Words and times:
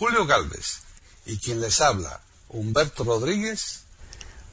Julio 0.00 0.24
Galvez 0.24 0.82
y 1.26 1.36
quien 1.36 1.60
les 1.60 1.82
habla, 1.82 2.20
Humberto 2.48 3.04
Rodríguez, 3.04 3.84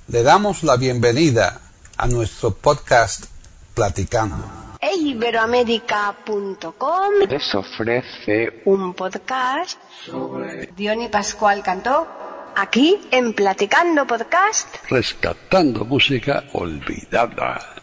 le 0.09 0.21
damos 0.21 0.63
la 0.63 0.75
bienvenida 0.75 1.61
a 1.95 2.07
nuestro 2.07 2.53
podcast 2.53 3.27
Platicando. 3.73 4.43
Iberoamérica.com 4.81 7.13
les 7.29 7.55
ofrece 7.55 8.61
un 8.65 8.93
podcast 8.93 9.79
sobre 10.05 10.65
Diony 10.75 11.07
Pascual 11.07 11.63
Cantó 11.63 12.05
aquí 12.57 12.99
en 13.11 13.31
Platicando 13.31 14.05
Podcast. 14.05 14.75
Rescatando 14.89 15.85
Música 15.85 16.43
Olvidada. 16.51 17.77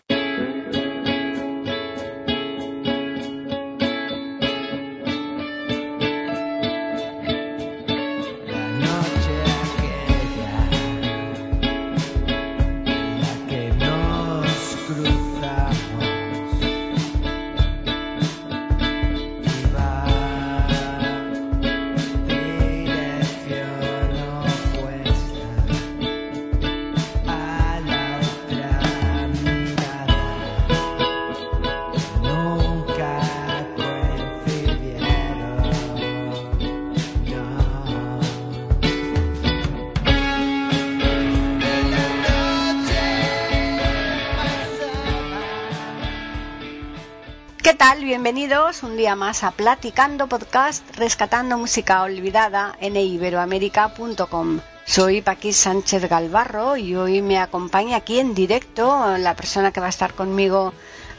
Bienvenidos 48.24 48.82
un 48.82 48.96
día 48.96 49.16
más 49.16 49.44
a 49.44 49.50
Platicando 49.50 50.28
Podcast, 50.28 50.96
rescatando 50.96 51.58
música 51.58 52.02
olvidada 52.02 52.74
en 52.80 52.96
iberoamérica.com. 52.96 54.60
Soy 54.86 55.20
Paquís 55.20 55.58
Sánchez 55.58 56.08
Galvarro 56.08 56.78
y 56.78 56.96
hoy 56.96 57.20
me 57.20 57.36
acompaña 57.36 57.98
aquí 57.98 58.18
en 58.20 58.34
directo 58.34 59.18
la 59.18 59.36
persona 59.36 59.72
que 59.72 59.80
va 59.80 59.88
a 59.88 59.90
estar 59.90 60.14
conmigo 60.14 60.72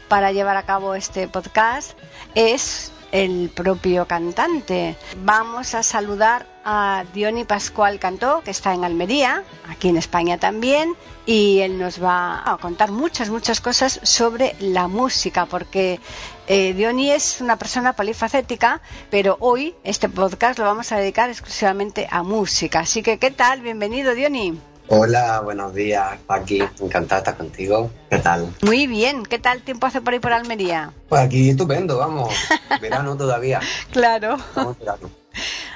para 0.07 0.31
llevar 0.31 0.57
a 0.57 0.63
cabo 0.63 0.95
este 0.95 1.27
podcast 1.27 1.95
es 2.33 2.91
el 3.15 3.49
propio 3.49 4.05
cantante. 4.07 4.97
Vamos 5.23 5.73
a 5.73 5.83
saludar 5.83 6.47
a 6.65 7.05
Diony 7.13 7.45
Pascual 7.45 7.97
Cantó, 7.97 8.41
que 8.43 8.51
está 8.51 8.73
en 8.73 8.83
Almería, 8.83 9.43
aquí 9.69 9.87
en 9.87 9.95
España 9.95 10.37
también, 10.37 10.95
y 11.25 11.59
él 11.59 11.79
nos 11.79 12.03
va 12.03 12.43
a 12.45 12.57
contar 12.57 12.91
muchas, 12.91 13.29
muchas 13.29 13.61
cosas 13.61 14.01
sobre 14.03 14.57
la 14.59 14.89
música, 14.89 15.45
porque 15.45 16.01
eh, 16.47 16.73
Diony 16.73 17.11
es 17.11 17.39
una 17.39 17.55
persona 17.55 17.93
polifacética, 17.93 18.81
pero 19.09 19.37
hoy 19.39 19.75
este 19.85 20.09
podcast 20.09 20.59
lo 20.59 20.65
vamos 20.65 20.91
a 20.91 20.97
dedicar 20.97 21.29
exclusivamente 21.29 22.09
a 22.11 22.21
música. 22.21 22.79
Así 22.79 23.01
que, 23.01 23.17
¿qué 23.17 23.31
tal? 23.31 23.61
Bienvenido, 23.61 24.13
Diony. 24.13 24.74
Hola, 24.87 25.41
buenos 25.41 25.73
días, 25.73 26.19
Paqui. 26.27 26.61
Encantado 26.79 27.15
de 27.15 27.17
estar 27.17 27.37
contigo. 27.37 27.91
¿Qué 28.09 28.19
tal? 28.19 28.53
Muy 28.61 28.85
bien, 28.85 29.23
¿qué 29.23 29.39
tal 29.39 29.61
tiempo 29.61 29.87
hace 29.87 29.99
por 30.01 30.13
ahí 30.13 30.19
por 30.19 30.31
Almería? 30.31 30.91
Pues 31.09 31.21
aquí 31.21 31.49
estupendo, 31.49 31.97
vamos. 31.97 32.33
Verano 32.81 33.17
todavía. 33.17 33.59
Claro, 33.91 34.37
Vamos 34.55 34.77
verano. 34.77 35.09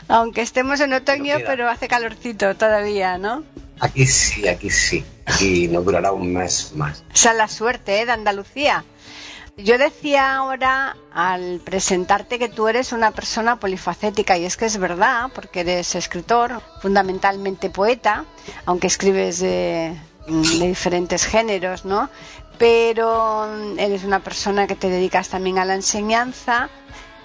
aunque 0.08 0.42
estemos 0.42 0.80
en 0.82 0.94
otoño, 0.94 1.38
pero 1.46 1.70
hace 1.70 1.88
calorcito 1.88 2.56
todavía, 2.56 3.18
¿no? 3.18 3.44
Aquí 3.80 4.06
sí, 4.06 4.48
aquí 4.48 4.70
sí. 4.70 5.04
Aquí 5.26 5.68
nos 5.70 5.86
durará 5.86 6.12
un 6.12 6.34
mes 6.34 6.74
más. 6.76 7.04
Esa 7.14 7.32
es 7.32 7.38
la 7.38 7.48
suerte 7.48 8.02
¿eh? 8.02 8.06
de 8.06 8.12
Andalucía. 8.12 8.84
Yo 9.64 9.78
decía 9.78 10.36
ahora 10.36 10.96
al 11.14 11.60
presentarte 11.64 12.40
que 12.40 12.48
tú 12.48 12.68
eres 12.68 12.94
una 12.94 13.12
persona 13.12 13.60
polifacética 13.60 14.38
y 14.38 14.46
es 14.46 14.56
que 14.56 14.66
es 14.66 14.78
verdad, 14.78 15.32
porque 15.36 15.62
eres 15.62 15.96
escritor, 15.96 16.62
fundamentalmente 16.82 17.70
poeta, 17.70 18.26
aunque 18.66 18.88
escribes 18.88 19.40
de, 19.40 19.98
de 20.28 20.68
diferentes 20.68 21.26
géneros, 21.26 21.84
¿no? 21.84 22.10
Pero 22.58 23.48
mm, 23.48 23.80
eres 23.80 24.04
una 24.04 24.22
persona 24.22 24.66
que 24.66 24.76
te 24.76 24.90
dedicas 24.90 25.30
también 25.30 25.60
a 25.60 25.66
la 25.66 25.76
enseñanza, 25.76 26.70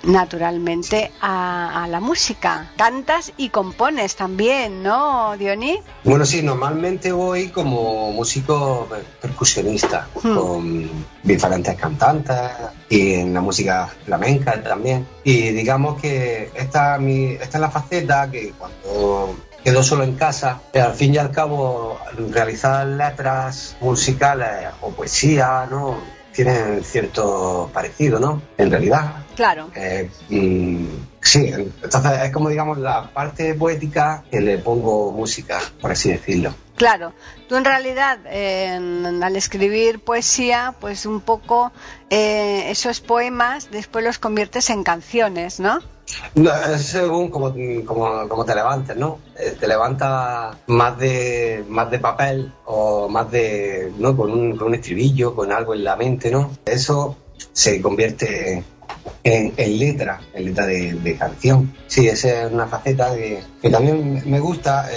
naturalmente 0.06 1.10
a, 1.20 1.84
a 1.84 1.88
la 1.88 2.00
música. 2.00 2.70
Cantas 2.76 3.32
y 3.36 3.48
compones 3.48 4.16
también, 4.16 4.82
¿no, 4.82 5.36
Diony? 5.36 5.78
Bueno, 6.04 6.24
sí, 6.24 6.42
normalmente 6.42 7.12
voy 7.12 7.48
como 7.48 8.12
músico 8.12 8.88
percusionista, 9.20 10.08
Hmm. 10.22 10.36
con 10.36 10.90
diferentes 11.22 11.74
cantantes 11.76 12.38
y 12.88 13.14
en 13.14 13.34
la 13.34 13.40
música 13.40 13.88
flamenca 14.04 14.62
también. 14.62 15.06
Y 15.24 15.50
digamos 15.50 16.00
que 16.00 16.50
esta, 16.54 16.98
mi, 16.98 17.32
esta 17.32 17.58
es 17.58 17.60
la 17.60 17.70
faceta 17.70 18.30
que 18.30 18.52
cuando 18.58 19.36
quedo 19.62 19.82
solo 19.82 20.04
en 20.04 20.14
casa, 20.14 20.60
eh, 20.72 20.80
al 20.80 20.94
fin 20.94 21.14
y 21.14 21.18
al 21.18 21.30
cabo 21.30 21.98
realizar 22.30 22.86
letras 22.86 23.76
musicales 23.80 24.68
o 24.80 24.90
poesía, 24.90 25.66
¿no? 25.70 25.96
Tienen 26.32 26.82
cierto 26.84 27.70
parecido, 27.72 28.18
¿no? 28.18 28.42
En 28.58 28.70
realidad. 28.70 29.23
Claro. 29.36 29.70
Eh, 29.74 30.10
sí, 31.20 31.52
entonces 31.82 32.12
es 32.22 32.32
como 32.32 32.48
digamos 32.48 32.78
la 32.78 33.10
parte 33.12 33.54
poética 33.54 34.24
que 34.30 34.40
le 34.40 34.58
pongo 34.58 35.12
música, 35.12 35.60
por 35.80 35.90
así 35.90 36.10
decirlo. 36.10 36.54
Claro, 36.76 37.12
tú 37.48 37.56
en 37.56 37.64
realidad 37.64 38.18
eh, 38.26 38.78
al 39.22 39.36
escribir 39.36 40.00
poesía, 40.00 40.74
pues 40.80 41.06
un 41.06 41.20
poco 41.20 41.72
eh, 42.10 42.70
esos 42.70 43.00
poemas 43.00 43.70
después 43.70 44.04
los 44.04 44.18
conviertes 44.18 44.70
en 44.70 44.82
canciones, 44.82 45.60
¿no? 45.60 45.80
No, 46.34 46.52
es 46.52 46.82
según 46.82 47.30
como, 47.30 47.54
como, 47.84 48.28
como 48.28 48.44
te 48.44 48.54
levantes, 48.54 48.96
¿no? 48.96 49.20
Eh, 49.38 49.56
te 49.58 49.66
levantas 49.66 50.56
más 50.66 50.98
de, 50.98 51.64
más 51.68 51.90
de 51.90 51.98
papel 51.98 52.52
o 52.66 53.08
más 53.08 53.30
de, 53.30 53.92
¿no? 53.98 54.16
Con 54.16 54.30
un, 54.30 54.56
con 54.56 54.68
un 54.68 54.74
estribillo, 54.74 55.34
con 55.34 55.52
algo 55.52 55.74
en 55.74 55.84
la 55.84 55.96
mente, 55.96 56.30
¿no? 56.30 56.50
Eso 56.64 57.16
se 57.52 57.80
convierte 57.80 58.64
en, 59.22 59.54
en 59.56 59.78
letra, 59.78 60.20
en 60.34 60.44
letra 60.46 60.66
de, 60.66 60.92
de 60.94 61.16
canción. 61.16 61.74
Sí, 61.86 62.08
esa 62.08 62.44
es 62.46 62.52
una 62.52 62.66
faceta 62.66 63.14
que, 63.14 63.42
también 63.70 64.22
me 64.28 64.40
gusta, 64.40 64.88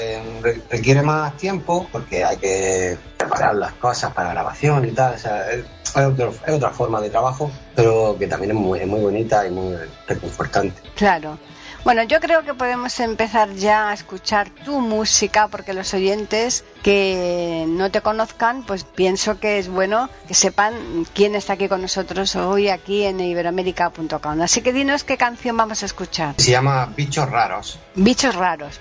re- 0.41 0.61
requiere 0.69 1.01
más 1.01 1.35
tiempo 1.37 1.87
porque 1.91 2.23
hay 2.23 2.37
que 2.37 2.97
preparar 3.17 3.55
las 3.55 3.73
cosas 3.73 4.13
para 4.13 4.31
grabación 4.31 4.85
y 4.87 4.91
tal, 4.91 5.15
o 5.15 5.17
sea, 5.17 5.49
es, 5.51 5.59
es 5.83 5.95
otro- 5.97 6.33
es 6.45 6.53
otra 6.53 6.69
forma 6.71 6.99
de 7.01 7.09
trabajo, 7.09 7.49
pero 7.75 8.15
que 8.19 8.27
también 8.27 8.51
es 8.51 8.57
muy, 8.57 8.79
es 8.79 8.87
muy 8.87 8.99
bonita 9.01 9.47
y 9.47 9.51
muy 9.51 9.75
reconfortante. 10.07 10.81
Claro. 10.95 11.37
Bueno, 11.83 12.03
yo 12.03 12.19
creo 12.19 12.43
que 12.43 12.53
podemos 12.53 12.99
empezar 12.99 13.53
ya 13.53 13.89
a 13.89 13.93
escuchar 13.93 14.49
tu 14.49 14.81
música 14.81 15.47
porque 15.47 15.73
los 15.73 15.93
oyentes 15.93 16.65
que 16.83 17.65
no 17.67 17.91
te 17.91 18.01
conozcan, 18.01 18.63
pues 18.63 18.83
pienso 18.83 19.39
que 19.39 19.57
es 19.57 19.69
bueno 19.69 20.09
que 20.27 20.33
sepan 20.33 20.73
quién 21.13 21.35
está 21.35 21.53
aquí 21.53 21.67
con 21.67 21.81
nosotros 21.81 22.35
hoy 22.35 22.69
aquí 22.69 23.03
en 23.03 23.19
iberoamérica.com. 23.19 24.41
Así 24.41 24.61
que 24.61 24.73
dinos 24.73 25.03
qué 25.03 25.17
canción 25.17 25.55
vamos 25.55 25.83
a 25.83 25.85
escuchar. 25.85 26.35
Se 26.37 26.51
llama 26.51 26.91
Bichos 26.95 27.29
Raros. 27.29 27.79
Bichos 27.95 28.35
raros. 28.35 28.79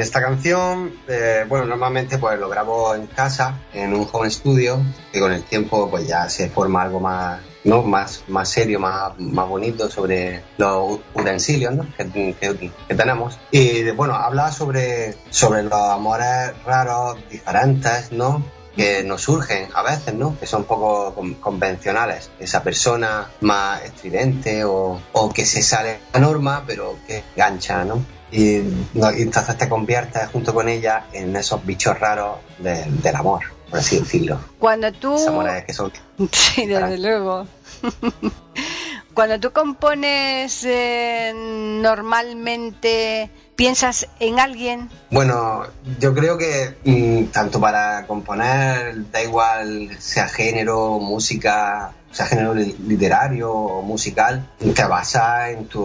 Esta 0.00 0.20
canción, 0.20 0.92
eh, 1.08 1.44
bueno, 1.48 1.66
normalmente 1.66 2.18
pues 2.18 2.38
lo 2.38 2.48
grabo 2.48 2.94
en 2.94 3.06
casa, 3.06 3.60
en 3.72 3.94
un 3.94 4.08
home 4.10 4.30
studio, 4.30 4.78
que 5.12 5.20
con 5.20 5.32
el 5.32 5.42
tiempo 5.44 5.88
pues 5.90 6.06
ya 6.06 6.28
se 6.28 6.48
forma 6.48 6.82
algo 6.82 7.00
más, 7.00 7.40
¿no? 7.64 7.82
más, 7.82 8.24
más 8.28 8.48
serio, 8.48 8.80
más, 8.80 9.18
más 9.18 9.48
bonito 9.48 9.88
sobre 9.90 10.42
los 10.58 11.00
utensilios 11.14 11.74
¿no? 11.74 11.86
que, 11.96 12.34
que- 12.34 12.94
tenemos. 12.94 13.38
Y 13.50 13.90
bueno, 13.92 14.14
habla 14.14 14.50
sobre, 14.52 15.14
sobre 15.30 15.62
los 15.62 15.72
amores 15.72 16.52
raros, 16.64 17.16
diferentes, 17.30 18.12
¿no? 18.12 18.42
Que 18.76 19.02
nos 19.04 19.22
surgen 19.22 19.68
a 19.74 19.82
veces, 19.82 20.14
¿no? 20.14 20.38
Que 20.38 20.46
son 20.46 20.64
poco 20.64 21.14
con- 21.14 21.34
convencionales. 21.34 22.30
Esa 22.38 22.62
persona 22.62 23.28
más 23.40 23.82
estridente 23.84 24.64
o, 24.64 25.00
o 25.12 25.32
que 25.32 25.44
se 25.44 25.62
sale 25.62 25.88
de 25.88 26.00
la 26.14 26.20
norma, 26.20 26.64
pero 26.66 26.96
que 27.06 27.22
gancha, 27.36 27.84
¿no? 27.84 28.04
Y, 28.32 28.62
entonces 28.94 29.58
te 29.58 29.68
conviertes 29.68 30.28
junto 30.28 30.54
con 30.54 30.68
ella 30.68 31.06
en 31.12 31.34
esos 31.34 31.64
bichos 31.66 31.98
raros 31.98 32.38
de- 32.58 32.84
del 32.86 33.16
amor, 33.16 33.40
por 33.68 33.80
así 33.80 33.98
decirlo. 33.98 34.38
Cuando 34.58 34.92
tú... 34.92 35.16
Amores 35.28 35.64
que 35.64 35.72
son... 35.72 35.92
Sí, 36.32 36.66
desde 36.66 36.98
luego. 36.98 37.46
Cuando 39.14 39.40
tú 39.40 39.50
compones 39.52 40.62
eh, 40.64 41.32
normalmente, 41.34 43.28
¿piensas 43.60 44.08
en 44.20 44.40
alguien? 44.40 44.88
Bueno, 45.10 45.64
yo 45.98 46.14
creo 46.14 46.38
que 46.38 46.76
mm, 46.82 47.24
tanto 47.26 47.60
para 47.60 48.06
componer, 48.06 49.10
da 49.10 49.22
igual 49.22 49.90
sea 49.98 50.28
género, 50.28 50.98
música, 50.98 51.92
sea 52.10 52.24
género 52.24 52.54
li- 52.54 52.74
literario 52.88 53.52
o 53.52 53.82
musical, 53.82 54.48
te 54.74 54.84
basas 54.86 55.50
en 55.50 55.66
tus 55.66 55.84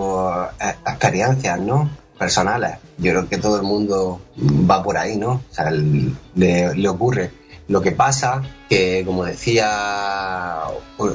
eh, 0.61 0.73
experiencias, 0.87 1.59
¿no? 1.59 1.89
Personales. 2.17 2.77
Yo 2.97 3.11
creo 3.11 3.27
que 3.27 3.39
todo 3.39 3.57
el 3.57 3.63
mundo 3.63 4.21
va 4.39 4.81
por 4.81 4.97
ahí, 4.97 5.17
¿no? 5.17 5.31
O 5.51 5.53
sea, 5.53 5.69
le, 5.69 6.73
le 6.73 6.87
ocurre. 6.87 7.29
Lo 7.67 7.81
que 7.81 7.91
pasa 7.91 8.41
que, 8.69 9.03
como 9.05 9.25
decía 9.25 10.61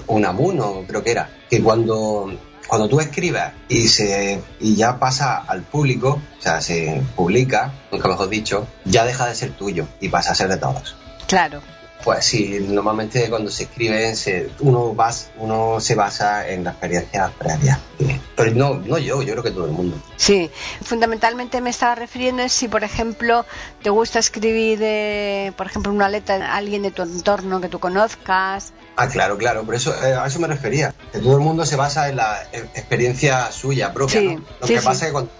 Unamuno, 0.09 0.83
creo 0.87 1.03
que 1.03 1.13
era, 1.13 1.31
que 1.49 1.63
cuando 1.63 2.31
cuando 2.71 2.89
tú 2.89 3.01
escribes 3.01 3.51
y 3.69 3.89
se 3.89 4.41
y 4.61 4.77
ya 4.77 5.01
pasa 5.01 5.39
al 5.39 5.63
público, 5.63 6.23
o 6.39 6.41
sea, 6.41 6.61
se 6.61 7.03
publica, 7.17 7.73
nunca 7.91 8.07
mejor 8.07 8.29
dicho, 8.29 8.69
ya 8.85 9.05
deja 9.05 9.27
de 9.27 9.35
ser 9.35 9.51
tuyo 9.51 9.89
y 10.01 10.09
pasa 10.09 10.31
a 10.31 10.35
ser 10.37 10.49
de 10.49 10.57
todos. 10.57 10.95
Claro. 11.27 11.61
Pues 12.05 12.25
sí, 12.25 12.65
normalmente 12.69 13.29
cuando 13.29 13.51
se 13.51 13.65
escribe 13.65 14.15
se, 14.15 14.51
uno, 14.61 14.95
vas, 14.95 15.33
uno 15.39 15.81
se 15.81 15.97
basa 15.97 16.49
en 16.49 16.63
la 16.63 16.71
experiencia 16.71 17.33
previa. 17.37 17.81
Pero 18.37 18.55
no, 18.55 18.75
no 18.75 18.99
yo, 18.99 19.21
yo 19.21 19.33
creo 19.33 19.43
que 19.43 19.51
todo 19.51 19.67
el 19.67 19.73
mundo. 19.73 19.99
Sí, 20.17 20.49
fundamentalmente 20.81 21.61
me 21.61 21.71
estaba 21.71 21.97
refiriendo 21.97 22.43
es 22.43 22.53
si, 22.53 22.69
por 22.69 22.85
ejemplo, 22.85 23.45
te 23.83 23.91
gusta 23.91 24.21
escribir, 24.21 24.79
eh, 24.81 25.53
por 25.57 25.67
ejemplo, 25.67 25.93
una 25.93 26.09
letra 26.09 26.37
a 26.37 26.57
alguien 26.57 26.83
de 26.83 26.93
tu 26.93 27.03
entorno 27.03 27.61
que 27.61 27.69
tú 27.69 27.81
conozcas. 27.81 28.73
Ah, 29.03 29.09
claro, 29.09 29.39
claro, 29.39 29.65
por 29.65 29.75
eso 29.75 29.95
eh, 30.05 30.15
a 30.15 30.27
eso 30.27 30.39
me 30.41 30.47
refería. 30.47 30.95
Que 31.13 31.19
todo 31.21 31.35
el 31.37 31.41
mundo 31.41 31.65
se 31.65 31.77
basa 31.77 32.09
en 32.11 32.17
la 32.17 32.43
experiencia 32.75 33.51
suya 33.51 33.93
propia. 33.95 34.21
Sí, 34.21 34.35
¿no? 34.35 34.45
Lo 34.61 34.67
sí, 34.67 34.75
que 34.75 34.81
sí. 34.81 34.85
pasa 34.87 35.05
es 35.05 35.07
que 35.09 35.13
cuando 35.13 35.31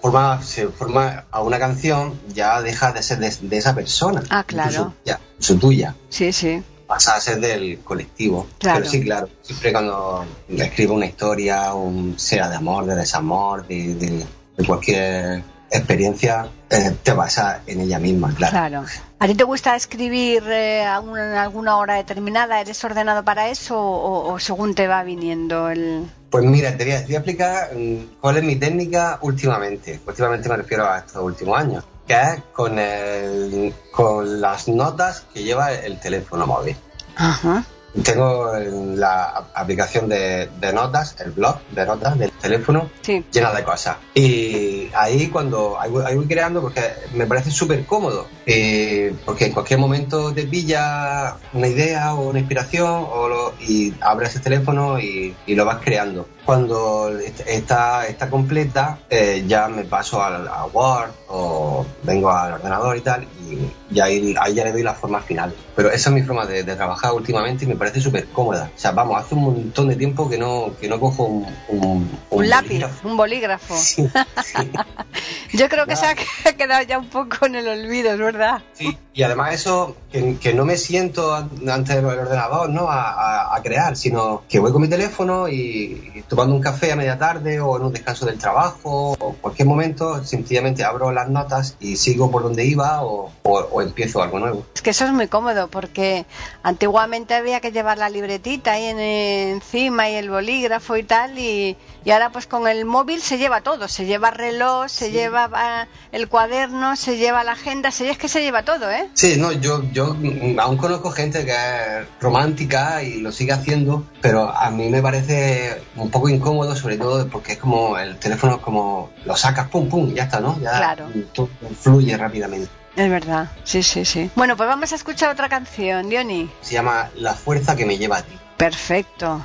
forma, 0.00 0.42
se 0.42 0.68
forma 0.68 1.24
a 1.30 1.40
una 1.42 1.58
canción 1.58 2.20
ya 2.34 2.60
deja 2.60 2.92
de 2.92 3.02
ser 3.02 3.18
de, 3.18 3.32
de 3.40 3.56
esa 3.56 3.74
persona. 3.74 4.22
Ah, 4.30 4.42
claro. 4.44 4.94
Ya, 5.04 5.20
su 5.38 5.58
tuya. 5.58 5.94
Sí, 6.08 6.32
sí. 6.32 6.62
pasa 6.86 7.14
a 7.16 7.20
ser 7.20 7.40
del 7.40 7.78
colectivo. 7.84 8.46
Claro. 8.58 8.80
Pero 8.80 8.90
sí, 8.90 9.02
claro, 9.02 9.28
siempre 9.42 9.72
cuando 9.72 10.24
escribo 10.48 10.94
una 10.94 11.06
historia, 11.06 11.72
un, 11.72 12.18
sea 12.18 12.48
de 12.48 12.56
amor, 12.56 12.84
de 12.86 12.94
desamor, 12.96 13.66
de, 13.66 13.94
de- 13.94 14.26
de 14.56 14.64
cualquier 14.66 15.42
experiencia, 15.70 16.48
eh, 16.70 16.94
te 17.02 17.12
basas 17.12 17.60
en 17.66 17.80
ella 17.80 17.98
misma, 17.98 18.32
claro. 18.34 18.52
Claro. 18.52 18.84
¿A 19.18 19.26
ti 19.26 19.34
te 19.34 19.44
gusta 19.44 19.74
escribir 19.76 20.42
eh, 20.48 20.84
a 20.84 21.00
una- 21.00 21.26
en 21.32 21.36
alguna 21.38 21.76
hora 21.78 21.94
determinada? 21.94 22.60
¿Eres 22.60 22.82
ordenado 22.84 23.24
para 23.24 23.48
eso 23.48 23.78
o, 23.80 24.32
o 24.32 24.38
según 24.38 24.74
te 24.74 24.86
va 24.86 25.02
viniendo 25.02 25.68
el...? 25.70 26.06
Pues 26.30 26.44
mira, 26.44 26.76
te 26.76 26.84
voy 26.84 26.92
a, 26.94 26.98
te 27.00 27.06
voy 27.06 27.14
a 27.14 27.18
explicar 27.18 27.70
mm, 27.76 28.16
cuál 28.20 28.36
es 28.38 28.44
mi 28.44 28.56
técnica 28.56 29.18
últimamente. 29.22 30.00
Últimamente 30.06 30.48
me 30.48 30.56
refiero 30.56 30.90
a 30.90 30.98
estos 30.98 31.22
últimos 31.22 31.58
años, 31.58 31.84
que 32.06 32.14
es 32.14 32.42
con, 32.52 32.78
el- 32.78 33.72
con 33.92 34.40
las 34.40 34.68
notas 34.68 35.24
que 35.32 35.42
lleva 35.44 35.72
el 35.72 35.98
teléfono 36.00 36.46
móvil. 36.46 36.76
Ajá. 37.16 37.64
Tengo 38.02 38.52
la 38.96 39.46
aplicación 39.54 40.08
de, 40.08 40.48
de 40.58 40.72
notas, 40.72 41.14
el 41.20 41.30
blog 41.30 41.58
de 41.70 41.86
notas 41.86 42.18
del 42.18 42.32
teléfono, 42.32 42.90
Sí. 43.02 43.24
llena 43.30 43.52
de 43.52 43.62
cosas. 43.62 43.96
Y 44.14 44.88
ahí 44.94 45.28
cuando 45.28 45.80
ahí 45.80 45.90
voy, 45.90 46.02
ahí 46.04 46.16
voy 46.16 46.26
creando, 46.26 46.60
porque 46.60 46.80
me 47.14 47.26
parece 47.26 47.50
súper 47.52 47.84
cómodo, 47.86 48.26
eh, 48.46 49.14
porque 49.24 49.46
en 49.46 49.52
cualquier 49.52 49.78
momento 49.78 50.32
te 50.34 50.44
pilla 50.46 51.36
una 51.52 51.66
idea 51.68 52.14
o 52.14 52.28
una 52.30 52.38
inspiración 52.40 53.06
o 53.10 53.28
lo- 53.28 53.54
y 53.60 53.94
abres 54.00 54.34
el 54.36 54.42
teléfono 54.42 54.98
y, 55.00 55.34
y 55.46 55.54
lo 55.54 55.64
vas 55.64 55.78
creando. 55.82 56.28
Cuando 56.44 57.08
est- 57.18 57.40
está, 57.46 58.06
está 58.06 58.28
completa, 58.28 58.98
eh, 59.08 59.44
ya 59.46 59.68
me 59.68 59.84
paso 59.84 60.22
al- 60.22 60.46
a, 60.48 60.66
Word 60.66 61.10
o 61.28 61.86
vengo 62.02 62.30
al 62.30 62.52
ordenador 62.54 62.96
y 62.98 63.00
tal, 63.00 63.26
y, 63.48 63.94
y 63.96 64.00
ahí, 64.00 64.34
ahí 64.38 64.52
ya 64.54 64.64
le 64.64 64.72
doy 64.72 64.82
la 64.82 64.92
forma 64.94 65.20
final. 65.22 65.54
Pero 65.74 65.90
esa 65.90 66.10
es 66.10 66.14
mi 66.14 66.22
forma 66.22 66.44
de, 66.46 66.62
de 66.62 66.76
trabajar 66.76 67.12
últimamente 67.14 67.64
y 67.64 67.68
me 67.68 67.76
parece 67.76 68.00
súper 68.00 68.26
cómoda. 68.26 68.70
O 68.76 68.78
sea, 68.78 68.92
vamos, 68.92 69.18
hace 69.18 69.34
un 69.34 69.42
montón 69.44 69.88
de 69.88 69.96
tiempo 69.96 70.28
que 70.28 70.36
no, 70.36 70.72
que 70.78 70.86
no 70.88 71.00
cojo 71.00 71.24
un, 71.24 71.46
un, 71.68 72.18
Un 72.30 72.48
lápiz, 72.48 72.68
bolígrafo. 72.68 73.08
un 73.08 73.16
bolígrafo. 73.16 73.74
Sí, 73.82 74.06
sí. 74.44 74.70
Yo 75.56 75.68
creo 75.68 75.86
que 75.86 75.96
se 75.96 76.06
ha 76.06 76.14
quedado 76.56 76.82
ya 76.82 76.98
un 76.98 77.08
poco 77.08 77.46
en 77.46 77.54
el 77.54 77.68
olvido, 77.68 78.12
es 78.12 78.18
verdad. 78.34 78.62
Sí, 78.74 78.96
y 79.14 79.22
además 79.22 79.54
eso, 79.54 79.96
que, 80.12 80.36
que 80.38 80.52
no 80.52 80.64
me 80.64 80.76
siento 80.76 81.34
an- 81.34 81.50
ante 81.70 81.94
el 81.94 82.04
ordenador, 82.04 82.68
¿no? 82.68 82.90
A, 82.90 83.10
a- 83.12 83.56
a 83.56 83.62
crear, 83.62 83.96
sino 83.96 84.42
que 84.48 84.58
voy 84.58 84.72
con 84.72 84.82
mi 84.82 84.88
teléfono 84.88 85.48
y, 85.48 86.12
y 86.14 86.22
tomando 86.28 86.54
un 86.54 86.60
café 86.60 86.92
a 86.92 86.96
media 86.96 87.16
tarde 87.18 87.60
o 87.60 87.76
en 87.76 87.84
un 87.84 87.92
descanso 87.92 88.26
del 88.26 88.38
trabajo 88.38 89.12
o 89.18 89.32
cualquier 89.40 89.66
momento, 89.68 90.22
sencillamente 90.24 90.84
abro 90.84 91.10
las 91.12 91.28
notas 91.30 91.76
y 91.80 91.96
sigo 91.96 92.30
por 92.30 92.42
donde 92.42 92.64
iba 92.66 93.02
o, 93.02 93.30
o- 93.44 93.58
o 93.72 93.80
empiezo 93.82 94.22
algo 94.22 94.38
nuevo. 94.40 94.66
Es 94.74 94.82
que 94.82 94.90
eso 94.90 95.04
es 95.06 95.12
muy 95.12 95.28
cómodo 95.28 95.68
porque 95.68 96.26
antiguamente 96.62 97.34
había 97.34 97.60
que 97.60 97.70
llevar 97.72 97.98
la 97.98 98.08
libretita 98.10 98.72
ahí 98.72 98.84
en- 98.86 98.98
encima 98.98 100.10
y 100.10 100.14
el 100.16 100.28
bolígrafo 100.30 100.96
y 100.96 101.02
tal 101.04 101.38
y, 101.38 101.76
y 102.04 102.10
ahora 102.10 102.30
pues 102.30 102.46
con 102.46 102.68
el 102.68 102.84
móvil 102.84 103.20
se 103.22 103.38
lleva 103.38 103.60
todo, 103.62 103.88
se 103.88 104.04
lleva 104.04 104.30
reloj, 104.30 104.88
se 104.88 105.10
lleva 105.10 105.48
ah, 105.52 105.86
el 106.12 106.28
cuaderno, 106.28 106.96
se 106.96 107.16
lleva 107.16 107.44
la 107.44 107.52
agenda, 107.52 107.90
se, 107.90 108.10
es 108.10 108.18
que 108.18 108.28
se 108.28 108.42
lleva 108.42 108.62
todo, 108.62 108.90
¿eh? 108.90 109.08
Sí, 109.14 109.36
no, 109.38 109.52
yo, 109.52 109.82
yo 109.92 110.14
mm, 110.14 110.58
aún 110.60 110.76
conozco 110.76 111.10
gente 111.10 111.44
que 111.44 111.52
es 111.52 112.06
romántica 112.20 113.02
y 113.02 113.20
lo 113.20 113.32
sigue 113.32 113.52
haciendo, 113.52 114.04
pero 114.20 114.50
a 114.50 114.70
mí 114.70 114.88
me 114.88 115.00
parece 115.02 115.82
un 115.96 116.10
poco 116.10 116.28
incómodo, 116.28 116.76
sobre 116.76 116.98
todo 116.98 117.26
porque 117.28 117.52
es 117.52 117.58
como 117.58 117.98
el 117.98 118.18
teléfono 118.18 118.56
es 118.56 118.60
como 118.60 119.10
lo 119.24 119.36
sacas, 119.36 119.68
pum, 119.68 119.88
pum, 119.88 120.12
ya 120.14 120.24
está, 120.24 120.40
¿no? 120.40 120.58
Ya 120.60 120.76
Claro. 120.76 121.08
todo 121.32 121.48
fluye 121.80 122.16
rápidamente. 122.16 122.68
Es 122.96 123.10
verdad, 123.10 123.50
sí, 123.64 123.82
sí, 123.82 124.04
sí. 124.04 124.30
Bueno, 124.36 124.56
pues 124.56 124.68
vamos 124.68 124.92
a 124.92 124.94
escuchar 124.94 125.30
otra 125.30 125.48
canción, 125.48 126.08
Diony. 126.08 126.48
Se 126.60 126.74
llama 126.74 127.10
La 127.16 127.34
fuerza 127.34 127.74
que 127.74 127.84
me 127.84 127.98
lleva 127.98 128.18
a 128.18 128.22
ti. 128.22 128.38
Perfecto. 128.56 129.44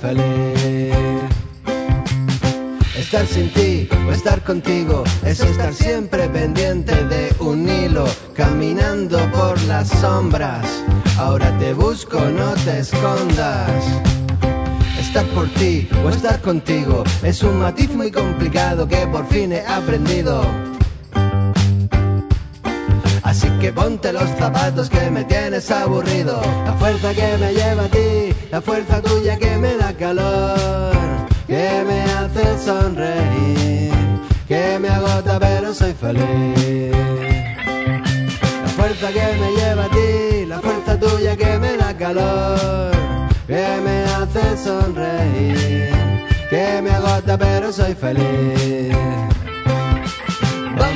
feliz. 0.00 0.94
Estar 2.96 3.26
sin 3.26 3.52
ti 3.52 3.88
o 4.06 4.12
estar 4.12 4.42
contigo 4.42 5.04
es 5.24 5.40
estar 5.40 5.74
siempre 5.74 6.28
pendiente 6.28 6.94
de 7.06 7.34
un 7.40 7.68
hilo, 7.68 8.04
caminando 8.34 9.18
por 9.32 9.60
las 9.62 9.88
sombras. 9.88 10.64
Ahora 11.18 11.56
te 11.58 11.72
busco, 11.74 12.20
no 12.20 12.52
te 12.64 12.80
escondas. 12.80 13.84
Estar 14.98 15.26
por 15.34 15.48
ti 15.54 15.88
o 16.04 16.10
estar 16.10 16.40
contigo 16.40 17.02
es 17.22 17.42
un 17.42 17.58
matiz 17.58 17.90
muy 17.94 18.10
complicado 18.10 18.86
que 18.86 19.06
por 19.08 19.26
fin 19.26 19.52
he 19.52 19.66
aprendido. 19.66 20.42
Así 23.22 23.48
que 23.60 23.72
ponte 23.72 24.12
los 24.12 24.28
zapatos 24.38 24.88
que 24.88 25.10
me 25.10 25.24
tienes 25.24 25.70
aburrido. 25.70 26.40
La 26.64 26.72
fuerza 26.74 27.14
que 27.14 27.36
me 27.38 27.52
lleva 27.54 27.84
a 27.84 27.88
ti, 27.88 28.19
la 28.50 28.60
fuerza 28.60 29.00
tuya 29.00 29.38
que 29.38 29.56
me 29.56 29.76
da 29.76 29.92
calor, 29.92 30.92
que 31.46 31.84
me 31.86 32.02
hace 32.02 32.58
sonreír, 32.58 33.92
que 34.48 34.78
me 34.80 34.88
agota 34.88 35.38
pero 35.38 35.72
soy 35.72 35.92
feliz. 35.92 36.92
La 38.62 38.68
fuerza 38.76 39.08
que 39.08 39.26
me 39.40 39.52
lleva 39.52 39.84
a 39.84 39.88
ti, 39.90 40.46
la 40.46 40.58
fuerza 40.58 40.98
tuya 40.98 41.36
que 41.36 41.58
me 41.58 41.76
da 41.76 41.96
calor, 41.96 42.90
que 43.46 43.66
me 43.84 44.04
hace 44.04 44.56
sonreír, 44.56 45.92
que 46.48 46.82
me 46.82 46.90
agota 46.90 47.38
pero 47.38 47.72
soy 47.72 47.94
feliz. 47.94 49.29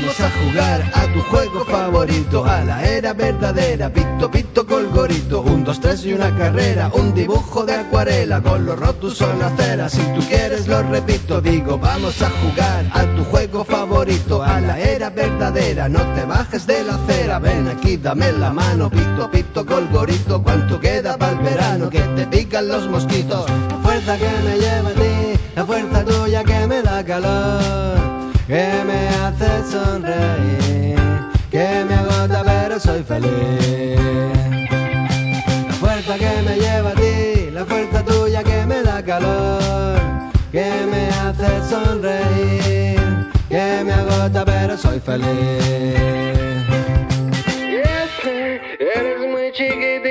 Vamos 0.04 0.20
a 0.20 0.30
jugar 0.30 0.82
a 0.92 1.12
tu 1.14 1.20
juego 1.22 1.64
favorito, 1.64 2.44
a 2.44 2.62
la 2.62 2.84
era 2.84 3.14
verdadera, 3.14 3.88
pito 3.88 4.30
pito 4.30 4.66
colgorito, 4.66 5.40
un, 5.40 5.64
dos, 5.64 5.80
tres 5.80 6.04
y 6.04 6.12
una 6.12 6.36
carrera, 6.36 6.90
un 6.92 7.14
dibujo 7.14 7.64
de 7.64 7.72
acuarela 7.72 8.42
con 8.42 8.66
los 8.66 8.78
rotos 8.78 9.18
en 9.22 9.38
la 9.38 9.46
acera, 9.46 9.88
si 9.88 10.02
tú 10.14 10.20
quieres 10.28 10.68
lo 10.68 10.82
repito, 10.82 11.40
digo, 11.40 11.78
vamos 11.78 12.20
a 12.20 12.28
jugar 12.28 12.84
a 12.92 13.16
tu 13.16 13.24
juego 13.24 13.64
favorito, 13.64 14.42
a 14.42 14.60
la 14.60 14.78
era 14.78 15.08
verdadera, 15.08 15.88
no 15.88 16.00
te 16.14 16.26
bajes 16.26 16.66
de 16.66 16.84
la 16.84 16.96
acera, 16.96 17.38
ven 17.38 17.66
aquí, 17.66 17.96
dame 17.96 18.30
la 18.32 18.52
mano, 18.52 18.90
pito 18.90 19.30
pito 19.30 19.64
colgorito, 19.64 20.42
cuánto 20.42 20.78
queda 20.80 21.16
para 21.16 21.32
el 21.32 21.38
verano, 21.38 21.88
que 21.88 22.00
te 22.00 22.26
pican 22.26 22.68
los 22.68 22.86
mosquitos, 22.90 23.46
la 23.48 23.76
fuerza 23.78 24.18
que 24.18 24.28
me 24.44 24.58
lleva 24.58 24.90
a 24.90 24.92
ti, 24.92 25.40
la 25.56 25.64
fuerza 25.64 26.04
tuya 26.04 26.44
que 26.44 26.66
me 26.66 26.82
da 26.82 27.02
calor 27.02 28.13
que 28.46 28.84
me 28.84 29.08
hace 29.08 29.62
sonreír, 29.70 30.98
que 31.50 31.84
me 31.88 31.94
agota 31.94 32.42
pero 32.44 32.78
soy 32.78 33.02
feliz. 33.02 33.98
La 35.66 35.74
fuerza 35.74 36.14
que 36.18 36.42
me 36.46 36.56
lleva 36.56 36.90
a 36.90 36.94
ti, 36.94 37.50
la 37.52 37.64
fuerza 37.64 38.04
tuya 38.04 38.42
que 38.42 38.66
me 38.66 38.82
da 38.82 39.02
calor, 39.02 39.98
que 40.52 40.70
me 40.90 41.08
hace 41.08 41.62
sonreír, 41.68 43.00
que 43.48 43.82
me 43.84 43.92
agota 43.92 44.44
pero 44.44 44.76
soy 44.76 45.00
feliz. 45.00 45.24
Eres 48.78 49.20
muy 49.30 49.52
chiquitita, 49.52 50.03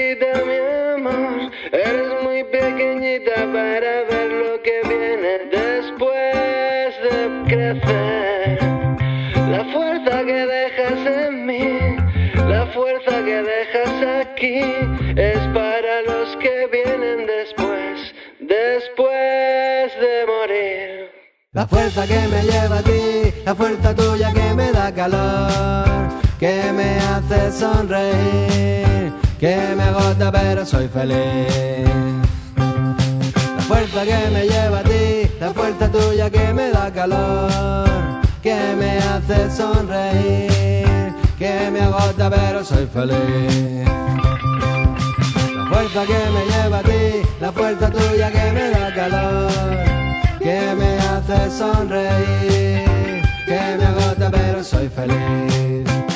La 21.64 21.68
fuerza 21.68 22.06
que 22.06 22.28
me 22.28 22.44
lleva 22.44 22.80
a 22.80 22.82
ti, 22.82 23.34
la 23.46 23.56
fuerza 23.56 23.96
tuya 23.96 24.34
que 24.34 24.54
me 24.54 24.74
da 24.74 24.92
calor, 24.92 26.10
que 26.38 26.74
me 26.74 26.98
hace 27.00 27.54
sonreír, 27.58 29.14
que 29.40 29.74
me 29.74 29.84
agota 29.84 30.30
pero 30.30 30.66
soy 30.66 30.90
feliz. 30.90 31.88
La 32.58 33.64
fuerza 33.66 34.04
que 34.04 34.30
me 34.34 34.44
lleva 34.46 34.80
a 34.80 34.84
ti, 34.84 35.32
la 35.40 35.54
fuerza 35.54 35.90
tuya 35.90 36.30
que 36.30 36.54
me 36.54 36.70
da 36.70 36.92
calor, 36.92 37.90
que 38.42 38.76
me 38.78 38.98
hace 38.98 39.50
sonreír, 39.50 41.14
que 41.40 41.72
me 41.72 41.80
agota 41.80 42.30
pero 42.30 42.66
soy 42.66 42.86
feliz. 42.88 43.88
La 45.56 45.66
fuerza 45.70 46.02
que 46.12 46.22
me 46.36 46.46
lleva 46.46 46.80
a 46.80 46.84
ti, 46.84 47.22
la 47.40 47.52
fuerza 47.54 47.90
tuya 47.90 48.30
que 48.32 48.52
me 48.52 48.70
da 48.70 48.94
calor, 48.94 50.03
que 50.44 50.76
me 50.76 50.98
hace 51.00 51.50
sonreír, 51.58 53.24
que 53.46 53.78
me 53.78 53.86
agota 53.86 54.30
pero 54.30 54.62
soy 54.62 54.90
feliz. 54.90 56.13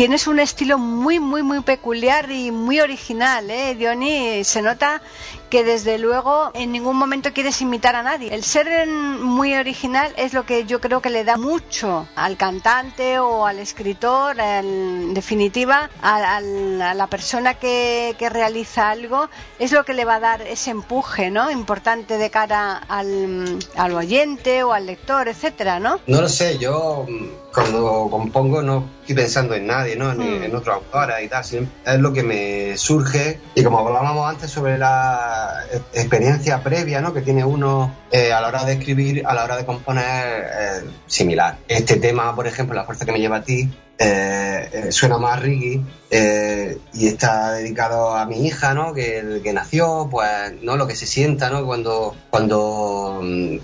Tienes 0.00 0.26
un 0.28 0.40
estilo 0.40 0.78
muy, 0.78 1.20
muy, 1.20 1.42
muy 1.42 1.60
peculiar 1.60 2.30
y 2.30 2.50
muy 2.50 2.80
original, 2.80 3.50
¿eh, 3.50 3.74
Diony? 3.74 4.42
Se 4.44 4.62
nota 4.62 5.02
que 5.50 5.62
desde 5.62 5.98
luego 5.98 6.50
en 6.54 6.72
ningún 6.72 6.96
momento 6.96 7.34
quieres 7.34 7.60
imitar 7.60 7.94
a 7.96 8.02
nadie. 8.02 8.32
El 8.32 8.42
ser 8.42 8.86
muy 8.88 9.52
original 9.54 10.10
es 10.16 10.32
lo 10.32 10.46
que 10.46 10.64
yo 10.64 10.80
creo 10.80 11.02
que 11.02 11.10
le 11.10 11.24
da 11.24 11.36
mucho 11.36 12.08
al 12.16 12.38
cantante 12.38 13.18
o 13.18 13.44
al 13.44 13.58
escritor, 13.58 14.40
en 14.40 15.12
definitiva, 15.12 15.90
a, 16.00 16.40
la 16.40 17.06
persona 17.08 17.54
que, 17.54 18.16
que 18.18 18.30
realiza 18.30 18.88
algo, 18.88 19.28
es 19.58 19.70
lo 19.70 19.84
que 19.84 19.92
le 19.92 20.06
va 20.06 20.14
a 20.14 20.20
dar 20.20 20.40
ese 20.40 20.70
empuje, 20.70 21.30
¿no? 21.30 21.50
Importante 21.50 22.16
de 22.16 22.30
cara 22.30 22.78
al, 22.88 23.58
al 23.76 23.92
oyente 23.92 24.62
o 24.62 24.72
al 24.72 24.86
lector, 24.86 25.28
etcétera, 25.28 25.78
¿no? 25.78 26.00
No 26.06 26.22
lo 26.22 26.28
sé, 26.30 26.56
yo 26.56 27.04
cuando 27.52 28.08
compongo 28.10 28.62
no 28.62 28.88
estoy 29.00 29.16
pensando 29.16 29.54
en 29.54 29.66
nadie, 29.66 29.96
¿no? 29.96 30.14
Ni 30.14 30.24
Mm. 30.24 30.42
en 30.44 30.54
otro 30.56 30.74
autor 30.74 31.10
y 31.22 31.28
tal. 31.28 31.44
Es 31.84 31.98
lo 31.98 32.12
que 32.12 32.22
me 32.22 32.76
surge. 32.76 33.40
Y 33.54 33.64
como 33.64 33.80
hablábamos 33.80 34.28
antes 34.28 34.50
sobre 34.50 34.78
la 34.78 35.64
e- 35.72 36.00
experiencia 36.00 36.62
previa, 36.62 37.00
¿no? 37.00 37.12
Que 37.12 37.22
tiene 37.22 37.44
uno 37.44 37.94
eh, 38.12 38.32
a 38.32 38.40
la 38.40 38.48
hora 38.48 38.64
de 38.64 38.74
escribir, 38.74 39.24
a 39.26 39.34
la 39.34 39.44
hora 39.44 39.56
de 39.56 39.64
componer, 39.64 40.44
eh, 40.44 40.84
similar. 41.06 41.58
Este 41.68 41.96
tema, 41.96 42.34
por 42.36 42.46
ejemplo, 42.46 42.74
La 42.76 42.84
fuerza 42.84 43.04
que 43.04 43.12
me 43.12 43.18
lleva 43.20 43.38
a 43.38 43.42
ti, 43.42 43.68
eh, 43.98 44.68
eh, 44.72 44.92
suena 44.92 45.18
más 45.18 45.40
reggae 45.42 45.80
eh, 46.10 46.78
y 46.94 47.06
está 47.08 47.52
dedicado 47.52 48.16
a 48.16 48.24
mi 48.26 48.46
hija, 48.46 48.74
¿no? 48.74 48.94
Que, 48.94 49.40
que 49.42 49.52
nació, 49.52 50.08
pues, 50.10 50.30
¿no? 50.62 50.76
Lo 50.76 50.86
que 50.86 50.94
se 50.96 51.06
sienta, 51.06 51.50
¿no? 51.50 51.66
Cuando, 51.66 52.14
cuando 52.30 53.20
mm, 53.22 53.56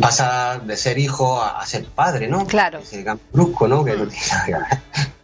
pasa 0.00 0.60
de 0.64 0.76
ser 0.76 0.98
hijo 0.98 1.40
a, 1.40 1.60
a 1.60 1.66
ser 1.66 1.84
padre, 1.84 2.28
¿no? 2.28 2.46
Claro. 2.46 2.78
Ese 2.80 3.04
cambio 3.04 3.24
brusco, 3.32 3.68
¿no? 3.68 3.84
Que 3.84 3.94
no 3.96 4.06
tiene 4.06 4.26
nada 4.30 4.44
que 4.46 4.52
ver. 4.52 4.64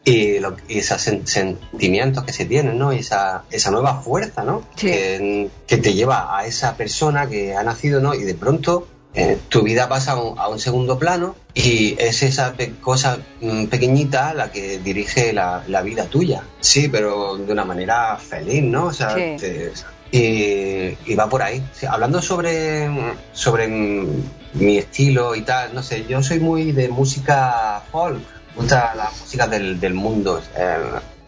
Y, 0.02 0.38
lo- 0.38 0.56
y 0.68 0.78
esos 0.78 1.06
sen- 1.06 1.26
sentimientos 1.26 2.24
que 2.24 2.32
se 2.32 2.44
tienen, 2.46 2.78
¿no? 2.78 2.92
Y 2.92 2.98
esa, 3.00 3.44
esa 3.50 3.70
nueva 3.70 4.00
fuerza, 4.00 4.42
¿no? 4.44 4.62
Sí. 4.76 4.86
Que, 4.88 5.48
que 5.66 5.76
te 5.76 5.92
lleva 5.94 6.36
a 6.36 6.46
esa 6.46 6.76
persona 6.76 7.28
que 7.28 7.54
ha 7.54 7.62
nacido, 7.62 8.00
¿no? 8.00 8.14
Y 8.14 8.22
de 8.22 8.34
pronto 8.34 8.88
eh, 9.12 9.38
tu 9.48 9.62
vida 9.62 9.88
pasa 9.88 10.12
a 10.12 10.22
un, 10.22 10.38
a 10.38 10.48
un 10.48 10.58
segundo 10.58 10.98
plano 10.98 11.34
y 11.54 11.96
es 11.98 12.22
esa 12.22 12.52
pe- 12.54 12.74
cosa 12.80 13.18
mm, 13.40 13.66
pequeñita 13.66 14.32
la 14.34 14.50
que 14.52 14.78
dirige 14.78 15.32
la, 15.32 15.64
la 15.68 15.82
vida 15.82 16.04
tuya. 16.06 16.42
Sí, 16.60 16.88
pero 16.88 17.36
de 17.36 17.52
una 17.52 17.64
manera 17.64 18.16
feliz, 18.16 18.62
¿no? 18.62 18.86
O 18.86 18.92
sea, 18.92 19.14
Sí. 19.14 19.36
te- 19.38 19.72
y, 20.10 20.96
y 21.06 21.14
va 21.14 21.28
por 21.28 21.42
ahí. 21.42 21.62
Hablando 21.88 22.20
sobre, 22.20 22.88
sobre 23.32 23.68
mi 23.68 24.78
estilo 24.78 25.34
y 25.34 25.42
tal, 25.42 25.74
no 25.74 25.82
sé, 25.82 26.06
yo 26.06 26.22
soy 26.22 26.40
muy 26.40 26.72
de 26.72 26.88
música 26.88 27.82
folk, 27.90 28.18
me 28.50 28.56
gusta 28.56 28.94
la 28.94 29.10
música 29.10 29.46
del, 29.46 29.78
del 29.78 29.94
mundo. 29.94 30.40
Eh, 30.56 30.76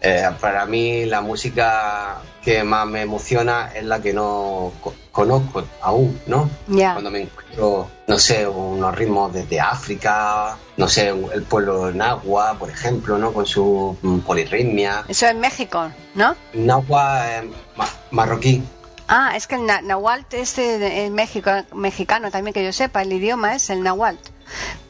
eh, 0.01 0.29
para 0.39 0.65
mí 0.65 1.05
la 1.05 1.21
música 1.21 2.21
que 2.43 2.63
más 2.63 2.85
me 2.85 3.01
emociona 3.01 3.71
es 3.73 3.85
la 3.85 4.01
que 4.01 4.11
no 4.11 4.73
conozco 5.13 5.63
aún, 5.81 6.19
¿no? 6.27 6.49
Ya. 6.67 6.91
Cuando 6.93 7.09
me 7.11 7.21
encuentro, 7.21 7.87
no 8.07 8.19
sé, 8.19 8.45
unos 8.45 8.93
ritmos 8.95 9.31
desde 9.31 9.61
África, 9.61 10.57
no 10.75 10.87
sé, 10.89 11.07
el 11.09 11.43
pueblo 11.43 11.91
Nahua, 11.93 12.55
por 12.59 12.69
ejemplo, 12.69 13.17
¿no? 13.17 13.31
Con 13.31 13.45
su 13.45 13.95
mm, 14.01 14.19
polirritmia. 14.19 15.05
Eso 15.07 15.27
en 15.27 15.39
México, 15.39 15.89
¿no? 16.15 16.35
Nahua 16.53 17.31
es 17.37 17.43
ma- 17.77 17.87
marroquí. 18.11 18.61
Ah, 19.07 19.33
es 19.35 19.47
que 19.47 19.55
el 19.55 19.65
na- 19.65 19.81
Nahuatl 19.81 20.35
es 20.35 20.55
de- 20.55 21.05
en 21.05 21.13
México, 21.13 21.51
mexicano 21.75 22.31
también, 22.31 22.53
que 22.53 22.63
yo 22.63 22.73
sepa, 22.73 23.03
el 23.03 23.13
idioma 23.13 23.53
es 23.55 23.69
el 23.69 23.83
Nahuatl. 23.83 24.17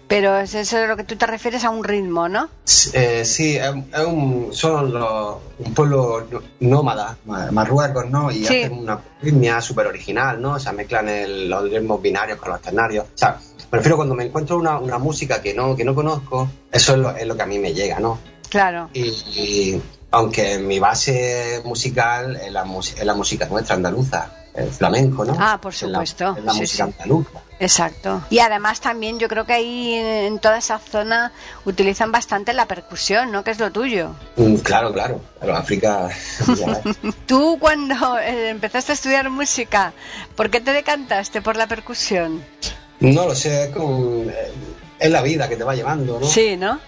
Pero 0.07 0.37
es 0.37 0.53
eso 0.53 0.77
es 0.77 0.87
lo 0.87 0.95
que 0.97 1.03
tú 1.05 1.15
te 1.15 1.25
refieres 1.25 1.63
a 1.63 1.69
un 1.69 1.83
ritmo, 1.83 2.27
¿no? 2.29 2.49
Eh, 2.93 3.23
sí, 3.25 3.55
es, 3.57 3.63
es 3.93 4.05
un, 4.05 4.49
son 4.53 4.93
los- 4.93 5.37
un 5.59 5.73
pueblo 5.73 6.27
nó- 6.29 6.41
nómada, 6.59 7.17
ma- 7.25 7.51
marruecos, 7.51 8.09
¿no? 8.09 8.29
Y 8.31 8.45
Sí. 8.45 8.63
hacen 8.63 8.73
una 8.79 8.99
ritmia 9.21 9.59
súper 9.61 9.87
original, 9.87 10.41
¿no? 10.41 10.53
O 10.53 10.59
sea, 10.59 10.71
mezclan 10.73 11.09
el- 11.09 11.49
los 11.49 11.63
ritmos 11.69 12.01
binarios 12.01 12.37
con 12.37 12.51
los 12.51 12.61
ternarios. 12.61 13.05
O 13.05 13.17
sea, 13.17 13.39
prefiero 13.69 13.95
cuando 13.95 14.13
me 14.13 14.25
encuentro 14.25 14.57
una, 14.57 14.77
una 14.77 14.97
música 14.99 15.41
que 15.41 15.53
no, 15.53 15.75
que 15.75 15.83
no 15.85 15.95
conozco, 15.95 16.47
eso 16.71 16.93
es 16.93 16.99
lo, 16.99 17.15
es 17.15 17.25
lo 17.25 17.35
que 17.35 17.43
a 17.43 17.47
mí 17.47 17.57
me 17.57 17.73
llega, 17.73 17.99
¿no? 17.99 18.19
Claro. 18.49 18.89
Y, 18.93 19.01
y 19.05 19.81
aunque 20.11 20.59
mi 20.59 20.77
base 20.79 21.61
musical 21.65 22.35
es 22.35 22.51
la, 22.51 22.65
es 22.97 23.03
la 23.05 23.13
música 23.15 23.47
nuestra 23.47 23.75
andaluza, 23.77 24.31
el 24.55 24.69
flamenco, 24.69 25.25
¿no? 25.25 25.35
Ah, 25.39 25.59
por 25.61 25.73
la- 25.73 25.77
supuesto, 25.79 26.35
Es 26.37 26.43
la, 26.43 26.53
sí, 26.53 26.59
música 26.61 26.85
sí. 26.85 26.91
andaluza. 26.93 27.29
Exacto. 27.59 28.21
Y 28.29 28.39
además 28.39 28.81
también 28.81 29.19
yo 29.19 29.27
creo 29.29 29.45
que 29.45 29.53
ahí 29.53 29.93
en 29.93 30.39
toda 30.39 30.57
esa 30.57 30.79
zona 30.79 31.31
utilizan 31.65 32.11
bastante 32.11 32.51
la 32.53 32.65
percusión, 32.67 33.31
¿no? 33.31 33.43
Que 33.43 33.51
es 33.51 33.59
lo 33.59 33.71
tuyo. 33.71 34.11
Mm, 34.35 34.55
Claro, 34.57 34.91
claro. 34.91 35.21
Claro, 35.39 35.55
África. 35.57 36.09
Tú 37.25 37.57
cuando 37.59 38.17
eh, 38.19 38.49
empezaste 38.49 38.91
a 38.91 38.95
estudiar 38.95 39.29
música, 39.29 39.93
¿por 40.35 40.49
qué 40.49 40.59
te 40.61 40.71
decantaste 40.73 41.41
por 41.41 41.55
la 41.55 41.67
percusión? 41.67 42.43
No 42.99 43.25
lo 43.27 43.35
sé, 43.35 43.65
es 43.65 43.69
como. 43.75 44.23
eh, 44.29 44.51
Es 44.99 45.11
la 45.11 45.21
vida 45.21 45.49
que 45.49 45.55
te 45.57 45.63
va 45.63 45.75
llevando, 45.75 46.19
¿no? 46.19 46.25
Sí, 46.25 46.55
¿no? 46.57 46.79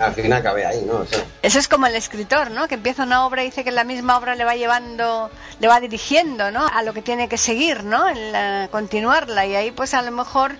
Al 0.00 0.14
final 0.14 0.32
acabé 0.40 0.64
ahí, 0.64 0.82
¿no? 0.86 0.94
O 0.94 1.06
sea, 1.06 1.22
Eso 1.42 1.58
es 1.58 1.68
como 1.68 1.86
el 1.86 1.94
escritor, 1.94 2.50
¿no? 2.50 2.66
Que 2.68 2.74
empieza 2.76 3.02
una 3.04 3.26
obra 3.26 3.42
y 3.42 3.46
dice 3.46 3.62
que 3.64 3.70
la 3.70 3.84
misma 3.84 4.16
obra 4.16 4.34
le 4.34 4.44
va 4.44 4.56
llevando, 4.56 5.30
le 5.60 5.68
va 5.68 5.78
dirigiendo, 5.78 6.50
¿no? 6.50 6.66
A 6.66 6.82
lo 6.82 6.92
que 6.94 7.02
tiene 7.02 7.28
que 7.28 7.36
seguir, 7.36 7.84
¿no? 7.84 8.08
En 8.08 8.32
la- 8.32 8.68
continuarla. 8.70 9.44
Y 9.46 9.54
ahí, 9.56 9.70
pues 9.70 9.92
a 9.94 10.00
lo 10.02 10.10
mejor 10.10 10.54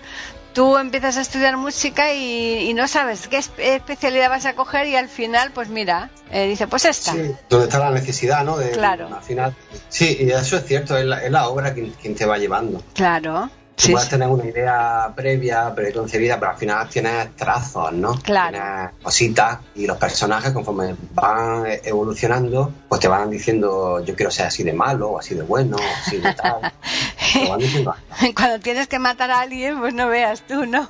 tú 0.53 0.77
empiezas 0.77 1.17
a 1.17 1.21
estudiar 1.21 1.57
música 1.57 2.13
y, 2.13 2.69
y 2.69 2.73
no 2.75 2.87
sabes 2.87 3.27
qué 3.29 3.37
es- 3.37 3.51
especialidad 3.57 4.29
vas 4.29 4.45
a 4.45 4.53
coger 4.53 4.85
y 4.87 4.95
al 4.95 5.09
final, 5.09 5.51
pues 5.53 5.69
mira, 5.69 6.09
eh, 6.29 6.45
dice, 6.47 6.67
pues 6.67 6.85
esta. 6.85 7.13
sí, 7.13 7.31
donde 7.49 7.65
está 7.65 7.79
la 7.79 7.89
necesidad, 7.89 8.43
¿no? 8.43 8.57
De, 8.57 8.69
Claro. 8.71 9.07
Al 9.15 9.23
final. 9.23 9.55
Sí, 9.89 10.17
y 10.19 10.29
eso 10.29 10.57
es 10.57 10.65
cierto, 10.65 10.95
es 10.97 11.05
la, 11.05 11.23
es 11.23 11.31
la 11.31 11.47
obra 11.47 11.73
quien, 11.73 11.91
quien 11.99 12.13
te 12.15 12.25
va 12.25 12.37
llevando. 12.37 12.83
Claro. 12.93 13.49
Sí, 13.81 13.93
puedes 13.93 14.09
sí. 14.09 14.11
tener 14.11 14.27
una 14.27 14.45
idea 14.45 15.11
previa, 15.15 15.73
preconcebida, 15.73 16.39
pero 16.39 16.51
al 16.51 16.57
final 16.57 16.87
tienes 16.87 17.35
trazos, 17.35 17.91
¿no? 17.93 18.13
Claro. 18.19 18.51
Tienes 18.51 18.91
cositas 19.01 19.57
y 19.73 19.87
los 19.87 19.97
personajes, 19.97 20.51
conforme 20.51 20.95
van 21.15 21.65
evolucionando, 21.83 22.71
pues 22.87 23.01
te 23.01 23.07
van 23.07 23.31
diciendo, 23.31 23.99
yo 24.05 24.15
quiero 24.15 24.29
ser 24.29 24.45
así 24.45 24.61
de 24.61 24.73
malo, 24.73 25.13
o 25.13 25.19
así 25.19 25.33
de 25.33 25.41
bueno, 25.41 25.77
o 25.77 26.05
así 26.05 26.17
de 26.17 26.31
tal. 26.31 26.71
Te 27.33 27.49
van 27.49 27.59
diciendo. 27.59 27.95
Cuando 28.35 28.59
tienes 28.59 28.87
que 28.87 28.99
matar 28.99 29.31
a 29.31 29.39
alguien, 29.39 29.79
pues 29.79 29.93
no 29.93 30.07
veas 30.09 30.41
tú, 30.41 30.65
¿no? 30.65 30.87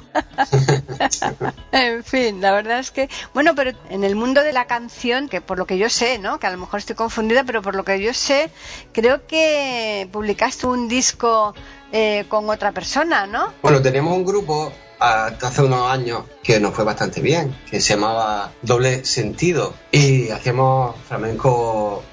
en 1.71 2.04
fin, 2.04 2.41
la 2.41 2.51
verdad 2.51 2.80
es 2.80 2.91
que, 2.91 3.10
bueno, 3.34 3.56
pero 3.56 3.71
en 3.89 4.04
el 4.04 4.15
mundo 4.15 4.43
de 4.43 4.51
la 4.51 4.65
canción, 4.65 5.30
que 5.30 5.39
por 5.39 5.58
lo 5.58 5.65
que 5.65 5.77
yo 5.77 5.89
sé, 5.89 6.17
¿no? 6.17 6.39
Que 6.39 6.47
a 6.47 6.51
lo 6.51 6.58
mejor 6.58 6.80
estoy 6.80 6.95
confundida, 6.95 7.43
pero 7.45 7.62
por 7.62 7.75
lo 7.75 7.86
que 7.86 8.01
yo 8.01 8.13
sé, 8.13 8.51
creo 8.91 9.27
que 9.27 10.10
publicaste 10.12 10.67
un 10.67 10.88
disco 10.89 11.54
eh, 11.91 12.25
con 12.27 12.49
otra 12.49 12.71
persona, 12.71 13.25
¿no? 13.27 13.54
Bueno, 13.62 13.82
teníamos 13.82 14.15
un 14.15 14.25
grupo 14.25 14.71
hasta 14.99 15.47
hace 15.47 15.63
unos 15.63 15.89
años 15.91 16.23
que 16.43 16.60
nos 16.60 16.73
fue 16.75 16.84
bastante 16.86 17.21
bien, 17.21 17.56
que 17.69 17.82
se 17.82 17.95
llamaba 17.95 18.51
Doble 18.62 19.04
Sentido 19.06 19.73
y 19.91 20.30
hacíamos 20.30 20.95
flamenco 21.08 22.04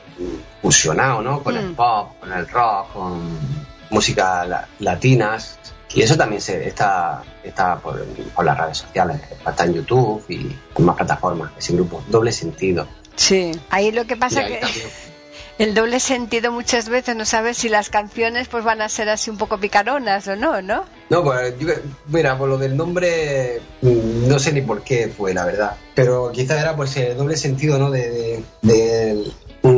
fusionado, 0.62 1.22
¿no? 1.22 1.42
Con 1.42 1.56
el 1.56 1.70
Mm. 1.70 1.74
pop, 1.74 2.18
con 2.20 2.32
el 2.32 2.48
rock, 2.48 2.92
con 2.92 3.38
música 3.90 4.44
la- 4.44 4.68
latinas 4.80 5.58
y 5.94 6.02
eso 6.02 6.16
también 6.16 6.40
se 6.42 6.66
está 6.68 7.22
está 7.42 7.76
por, 7.78 8.04
por 8.34 8.44
las 8.44 8.58
redes 8.58 8.78
sociales, 8.78 9.20
está 9.46 9.64
en 9.64 9.74
YouTube 9.74 10.22
y 10.28 10.54
en 10.76 10.84
más 10.84 10.96
plataformas, 10.96 11.52
ese 11.58 11.72
grupo, 11.72 12.02
Doble 12.08 12.30
Sentido. 12.32 12.86
Sí. 13.16 13.52
Ahí 13.70 13.90
lo 13.92 14.04
que 14.06 14.14
Y 14.14 14.16
pasa 14.18 14.40
ahí 14.40 14.48
que 14.54 14.58
también- 14.58 14.86
el 15.58 15.74
doble 15.74 15.98
sentido 16.00 16.52
muchas 16.52 16.88
veces 16.88 17.16
no 17.16 17.24
sabes 17.24 17.58
si 17.58 17.68
las 17.68 17.90
canciones 17.90 18.48
pues 18.48 18.64
van 18.64 18.80
a 18.80 18.88
ser 18.88 19.08
así 19.08 19.30
un 19.30 19.38
poco 19.38 19.58
picaronas 19.58 20.26
o 20.28 20.36
no, 20.36 20.62
¿no? 20.62 20.84
No, 21.10 21.24
pues 21.24 21.58
yo- 21.58 21.68
mira, 22.06 22.36
por 22.38 22.48
lo 22.48 22.58
del 22.58 22.76
nombre 22.76 23.60
mm, 23.82 24.28
no 24.28 24.38
sé 24.38 24.52
ni 24.52 24.60
por 24.62 24.82
qué 24.82 25.08
fue, 25.08 25.34
la 25.34 25.44
verdad. 25.44 25.76
Pero 25.94 26.30
quizás 26.32 26.60
era 26.60 26.76
pues 26.76 26.96
el 26.96 27.16
doble 27.16 27.36
sentido, 27.36 27.78
¿no? 27.78 27.90
De, 27.90 28.42
de, 28.62 28.72
de- 28.72 29.32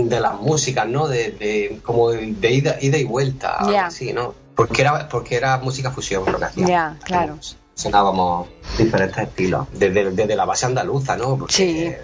de 0.05 0.21
las 0.21 0.35
músicas, 0.41 0.87
¿no? 0.87 1.09
De, 1.09 1.31
de- 1.33 1.81
como 1.83 2.11
de 2.11 2.51
ida, 2.53 2.77
ida 2.81 2.99
y 2.99 3.05
vuelta, 3.05 3.59
Ya. 3.73 3.87
así, 3.87 4.13
¿no? 4.13 4.35
Porque 4.55 4.83
era, 4.83 5.09
porque 5.09 5.37
era 5.37 5.57
música 5.59 5.91
fusión 5.91 6.25
lo 6.31 6.39
que 6.39 6.45
hacíamos. 6.45 6.71
Ya, 6.71 6.97
claro. 7.05 7.39
Sonábamos 7.75 8.49
diferentes 8.77 9.17
estilos, 9.27 9.67
desde, 9.73 10.11
desde 10.11 10.37
la 10.37 10.45
base 10.45 10.67
andaluza, 10.67 11.17
¿no? 11.17 11.39
Porque 11.39 11.55
Sí. 11.55 11.95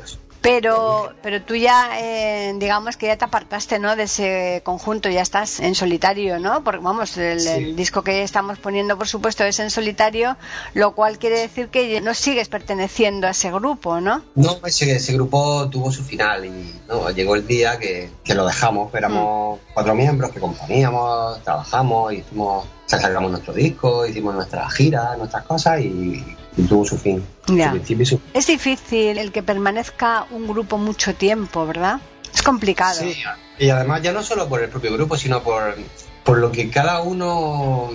Pero, 0.46 1.12
pero 1.22 1.42
tú 1.42 1.56
ya, 1.56 1.98
eh, 2.00 2.54
digamos 2.56 2.96
que 2.96 3.06
ya 3.06 3.16
te 3.16 3.24
apartaste, 3.24 3.80
¿no? 3.80 3.96
De 3.96 4.04
ese 4.04 4.60
conjunto, 4.64 5.08
ya 5.08 5.20
estás 5.20 5.58
en 5.58 5.74
solitario, 5.74 6.38
¿no? 6.38 6.62
Porque 6.62 6.78
vamos, 6.80 7.16
el, 7.16 7.40
Sí. 7.40 7.48
el 7.48 7.74
disco 7.74 8.02
que 8.02 8.22
estamos 8.22 8.60
poniendo, 8.60 8.96
por 8.96 9.08
supuesto, 9.08 9.42
es 9.42 9.58
en 9.58 9.70
solitario, 9.70 10.36
lo 10.74 10.94
cual 10.94 11.18
quiere 11.18 11.40
decir 11.40 11.66
que 11.68 12.00
no 12.00 12.14
sigues 12.14 12.48
perteneciendo 12.48 13.26
a 13.26 13.30
ese 13.30 13.50
grupo, 13.50 14.00
¿no? 14.00 14.22
No, 14.36 14.60
ese, 14.64 14.94
ese 14.94 15.14
grupo 15.14 15.68
tuvo 15.68 15.90
su 15.90 16.04
final 16.04 16.44
y 16.44 16.74
no, 16.86 17.10
llegó 17.10 17.34
el 17.34 17.44
día 17.44 17.76
que, 17.80 18.10
que 18.22 18.34
lo 18.34 18.46
dejamos. 18.46 18.94
Éramos 18.94 19.58
cuatro 19.74 19.96
miembros 19.96 20.30
que 20.30 20.38
componíamos, 20.38 21.42
trabajamos, 21.42 22.12
hicimos, 22.12 22.66
sacamos 22.86 23.32
nuestro 23.32 23.52
disco, 23.52 24.06
hicimos 24.06 24.32
nuestras 24.36 24.72
giras, 24.74 25.18
nuestras 25.18 25.44
cosas 25.44 25.80
y, 25.80 26.24
y 26.56 26.62
tuvo 26.62 26.84
su 26.84 26.96
fin. 26.98 27.24
Ya. 27.48 27.72
Su 27.84 27.92
y 27.92 28.20
Es 28.34 28.46
difícil 28.46 29.18
el 29.18 29.32
que 29.32 29.42
permanezca 29.42 30.26
un 30.30 30.46
grupo 30.46 30.78
mucho 30.78 31.14
tiempo, 31.14 31.66
¿verdad? 31.66 32.00
Es 32.32 32.42
complicado. 32.42 33.00
Sí, 33.00 33.16
y 33.58 33.70
además 33.70 34.02
ya 34.02 34.12
no 34.12 34.22
solo 34.22 34.48
por 34.48 34.62
el 34.62 34.68
propio 34.68 34.92
grupo, 34.92 35.16
sino 35.16 35.42
por, 35.42 35.76
por 36.24 36.38
lo 36.38 36.52
que 36.52 36.70
cada 36.70 37.00
uno 37.00 37.90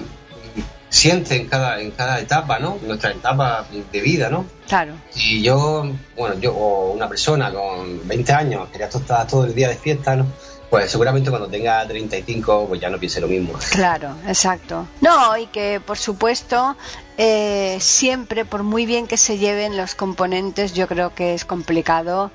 siente 0.92 1.38
en 1.38 1.48
cada, 1.48 1.80
en 1.80 1.92
cada 1.92 2.20
etapa, 2.20 2.60
¿no? 2.60 2.78
Nuestra 2.86 3.12
etapa 3.12 3.66
de 3.92 4.02
vida, 4.02 4.30
¿no? 4.30 4.46
Claro. 4.68 4.94
Si 5.10 5.42
yo, 5.42 5.90
bueno, 6.18 6.38
yo 6.40 6.54
o 6.54 6.92
una 6.92 7.08
persona 7.08 7.52
con 7.52 8.08
20 8.08 8.34
años 8.34 8.70
quería 8.70 8.88
estar 8.88 9.26
todo 9.26 9.46
el 9.46 9.56
día 9.56 9.70
de 9.70 9.76
fiesta, 9.76 10.16
¿no? 10.16 10.26
Pues 10.70 10.90
seguramente 10.90 11.30
cuando 11.30 11.50
tenga 11.50 11.86
35 11.86 12.66
pues 12.68 12.80
ya 12.80 12.90
no 12.90 12.98
piense 12.98 13.20
lo 13.20 13.28
mismo. 13.28 13.54
Claro, 13.72 14.16
exacto. 14.26 14.88
No, 15.02 15.38
y 15.38 15.48
que 15.48 15.82
por 15.86 15.98
supuesto 15.98 16.78
eh, 17.18 17.78
siempre, 17.80 18.46
por 18.46 18.64
muy 18.64 18.86
bien 18.86 19.08
que 19.08 19.18
se 19.18 19.38
lleven 19.38 19.78
los 19.78 19.96
componentes, 19.96 20.74
yo 20.74 20.88
creo 20.88 21.14
que 21.14 21.34
es 21.34 21.46
complicado 21.46 22.32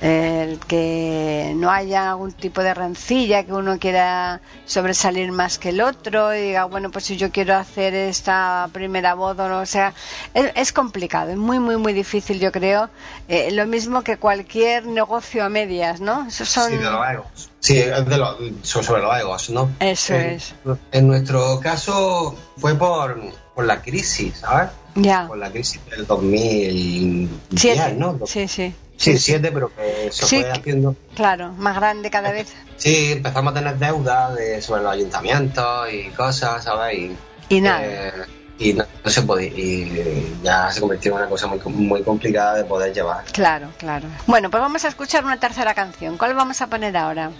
eh, 0.00 0.46
el 0.48 0.58
que 0.58 1.52
no 1.56 1.70
haya 1.70 2.10
algún 2.10 2.32
tipo 2.32 2.62
de 2.62 2.74
rencilla, 2.74 3.44
que 3.44 3.52
uno 3.52 3.78
quiera 3.78 4.40
sobresalir 4.66 5.30
más 5.30 5.58
que 5.58 5.68
el 5.70 5.80
otro 5.80 6.34
y 6.34 6.40
diga, 6.40 6.64
bueno, 6.64 6.90
pues 6.90 7.04
si 7.04 7.16
yo 7.16 7.30
quiero 7.30 7.54
hacer 7.56 7.94
esta 7.94 8.68
primera 8.72 9.14
voz 9.14 9.38
o 9.38 9.48
no, 9.48 9.60
o 9.60 9.66
sea, 9.66 9.94
es, 10.34 10.50
es 10.56 10.72
complicado, 10.72 11.30
es 11.30 11.36
muy, 11.36 11.58
muy, 11.60 11.76
muy 11.76 11.92
difícil, 11.92 12.40
yo 12.40 12.50
creo. 12.50 12.90
Eh, 13.28 13.50
lo 13.52 13.66
mismo 13.66 14.02
que 14.02 14.16
cualquier 14.16 14.86
negocio 14.86 15.44
a 15.44 15.48
medias, 15.48 16.00
¿no? 16.00 16.26
Esos 16.26 16.48
son... 16.48 16.70
Sí, 16.70 16.76
de 16.76 16.90
los 16.90 17.08
egos. 17.08 17.50
Sí, 17.60 17.74
de 17.76 18.18
los- 18.18 18.36
sobre 18.62 18.84
sobre 18.84 19.02
los 19.02 19.16
egos, 19.18 19.50
¿no? 19.50 19.70
Eso 19.80 20.14
En- 20.14 20.30
es. 20.30 20.54
En 20.92 21.06
nuestro 21.06 21.60
caso 21.60 22.34
fue 22.58 22.74
por, 22.74 23.16
por 23.54 23.64
la 23.66 23.80
crisis, 23.82 24.38
¿sabes? 24.38 24.70
Ya. 24.96 25.26
Por 25.26 25.38
la 25.38 25.50
crisis 25.50 25.80
del 25.90 26.06
2010, 26.06 27.30
Siete. 27.60 27.94
¿no? 27.94 28.18
Sí, 28.26 28.48
sí. 28.48 28.74
Sí, 28.96 29.18
siete, 29.18 29.50
pero 29.50 29.72
que 29.74 30.10
se 30.12 30.24
Sí, 30.24 30.40
fue 30.40 30.50
haciendo. 30.52 30.94
Claro, 31.16 31.52
más 31.54 31.74
grande 31.76 32.10
cada 32.10 32.30
vez. 32.30 32.52
Sí, 32.76 33.12
empezamos 33.12 33.50
a 33.52 33.54
tener 33.58 33.76
deudas 33.78 34.34
de, 34.36 34.62
sobre 34.62 34.82
los 34.82 34.92
ayuntamientos 34.92 35.88
y 35.92 36.10
cosas, 36.10 36.62
¿sabes? 36.62 36.96
Y, 36.98 37.16
Y 37.48 37.60
nada. 37.60 37.80
eh, 37.84 38.12
y 38.58 38.72
no, 38.72 38.84
no 39.04 39.10
se 39.10 39.22
podía. 39.22 39.48
Y 39.48 40.36
ya 40.44 40.70
se 40.70 40.80
convirtió 40.80 41.10
en 41.12 41.18
una 41.18 41.28
cosa 41.28 41.48
muy, 41.48 41.58
muy 41.74 42.02
complicada 42.04 42.54
de 42.54 42.64
poder 42.64 42.94
llevar. 42.94 43.24
Claro, 43.32 43.68
claro. 43.78 44.06
Bueno, 44.28 44.48
pues 44.48 44.60
vamos 44.60 44.84
a 44.84 44.88
escuchar 44.88 45.24
una 45.24 45.40
tercera 45.40 45.74
canción. 45.74 46.16
¿Cuál 46.16 46.34
vamos 46.34 46.62
a 46.62 46.68
poner 46.68 46.96
ahora? 46.96 47.32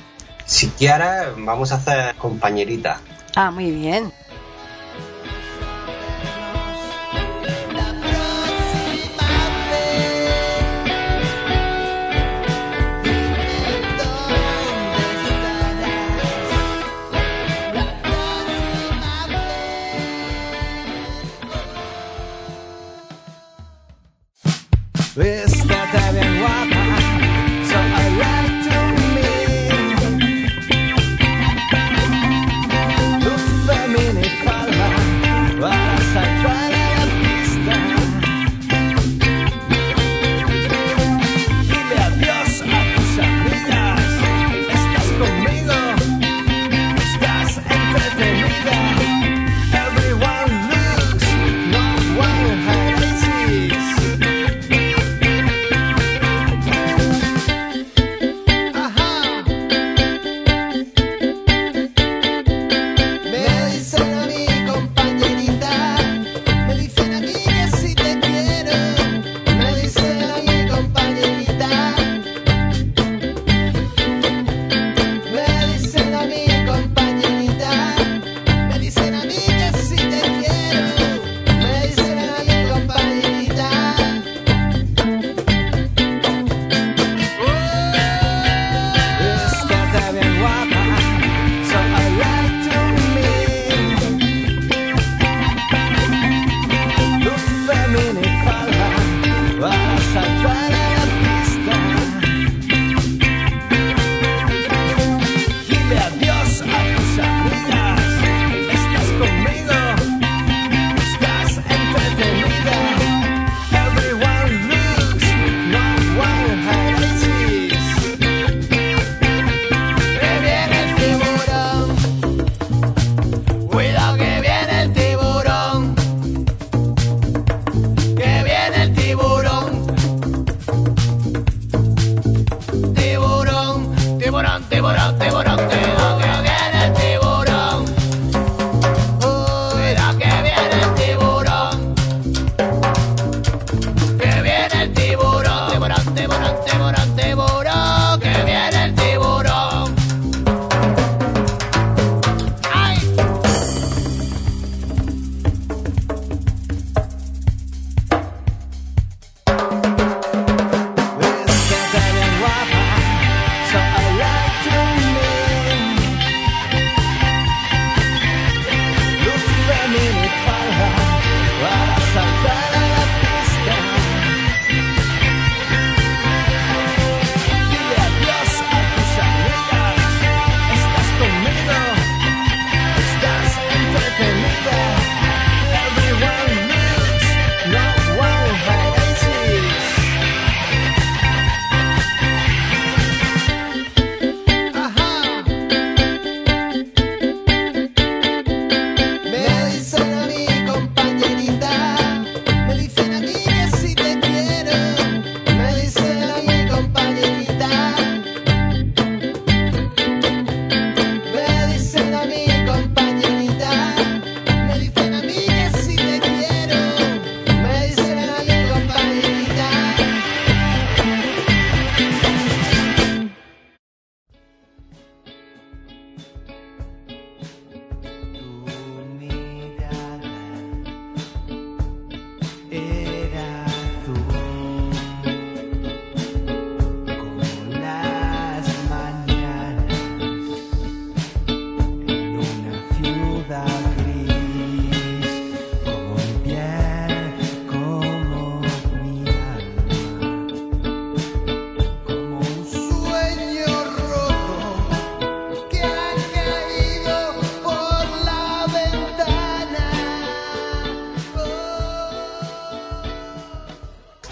Si 0.46 0.68
quieres, 0.70 1.28
vamos 1.36 1.70
a 1.70 1.76
hacer 1.76 2.16
compañerita. 2.16 2.98
Ah, 3.36 3.52
muy 3.52 3.70
bien. 3.70 4.12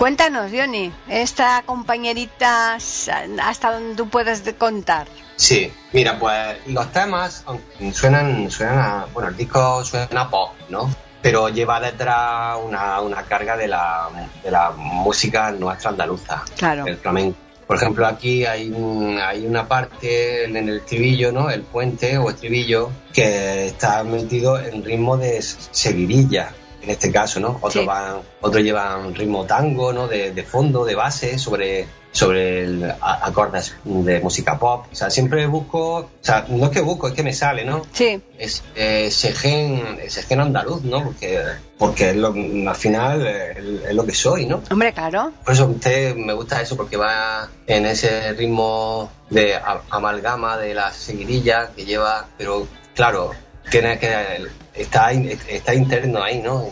Cuéntanos, 0.07 0.51
Johnny, 0.53 0.91
esta 1.09 1.63
compañerita 1.65 2.75
hasta 2.75 3.73
donde 3.73 3.95
tú 3.95 4.09
puedes 4.09 4.45
de- 4.45 4.57
contar. 4.57 5.07
Sí, 5.37 5.73
mira, 5.93 6.19
pues 6.19 6.57
los 6.67 6.91
temas 6.91 7.45
suenan, 7.93 8.51
suenan 8.51 8.79
a, 8.81 9.07
bueno, 9.13 9.29
el 9.29 9.37
disco 9.37 9.85
suena 9.85 10.23
a 10.23 10.29
pop, 10.29 10.55
¿no? 10.71 10.93
Pero 11.23 11.51
lleva 11.51 11.79
detrás 11.79 12.59
una, 12.65 13.01
una 13.01 13.23
carga 13.23 13.57
de 13.57 13.69
la, 13.69 14.09
de 14.43 14.51
la 14.51 14.73
música 14.73 15.53
nuestra 15.53 15.91
andaluza, 15.91 16.43
Claro. 16.57 16.85
el 16.85 16.97
flamenco. 16.97 17.39
Por 17.69 17.77
ejemplo, 17.77 18.05
aquí 18.05 18.45
hay, 18.45 18.71
un- 18.73 19.21
hay 19.21 19.47
una 19.47 19.69
parte 19.69 20.47
en 20.47 20.57
el 20.57 20.79
estribillo, 20.79 21.31
¿no? 21.31 21.49
El 21.49 21.63
puente 21.63 22.19
o 22.19 22.29
estribillo 22.29 22.91
que 23.15 23.67
está 23.69 24.03
metido 24.03 24.59
en 24.59 24.83
ritmo 24.85 25.17
de 25.17 25.41
seguidilla, 25.43 26.53
en 26.83 26.91
este 26.91 27.11
caso, 27.13 27.39
¿no? 27.41 27.57
Otros 27.61 27.73
Sí. 27.75 27.85
van, 27.87 28.17
otros 28.41 28.63
llevan 28.63 29.15
ritmo 29.15 29.45
tango, 29.45 29.93
¿no? 29.93 30.09
De, 30.09 30.33
de 30.33 30.43
fondo, 30.43 30.85
de 30.85 30.95
base, 30.95 31.39
sobre 31.39 31.87
sobre 32.15 32.65
el, 32.65 32.85
a- 32.91 33.27
acordes 33.27 33.75
de 33.85 34.21
música 34.21 34.59
pop. 34.59 34.85
O 34.93 34.95
sea, 34.95 35.09
siempre 35.09 35.47
busco, 35.47 35.97
o 35.97 36.11
sea, 36.21 36.45
no 36.47 36.67
es 36.67 36.71
que 36.71 36.83
busco, 36.83 37.09
es 37.09 37.15
que 37.15 37.23
me 37.23 37.33
sale, 37.33 37.65
¿no? 37.65 37.87
Sí, 37.91 38.21
Es 38.37 38.63
eh, 38.77 39.07
ese 39.07 39.33
gen, 39.33 39.99
ese 40.03 40.23
gen 40.23 40.41
andaluz, 40.41 40.83
¿no? 40.83 41.05
Porque, 41.05 41.41
porque 41.79 42.11
es 42.11 42.17
lo, 42.17 42.35
al 42.69 42.77
final 42.77 43.27
es 43.27 43.95
lo 43.95 44.05
que 44.05 44.13
soy, 44.15 44.45
¿no? 44.45 44.61
hombre, 44.71 44.93
claro. 44.93 45.33
Por 45.43 45.55
eso 45.55 45.65
usted 45.69 46.15
me 46.15 46.35
gusta 46.35 46.61
eso 46.61 46.77
porque 46.77 46.99
va 46.99 47.49
en 47.67 47.87
ese 47.87 48.35
ritmo 48.35 49.11
de 49.31 49.55
a- 49.55 49.81
amalgama 49.89 50.59
de 50.59 50.75
la 50.75 50.93
seguidilla 50.93 51.71
que 51.75 51.87
lleva, 51.87 52.27
pero 52.37 52.67
claro, 52.95 53.31
tiene 53.73 53.99
que 53.99 54.47
está 54.75 55.11
está 55.13 55.75
interno 55.75 56.23
ahí, 56.23 56.41
¿no? 56.41 56.67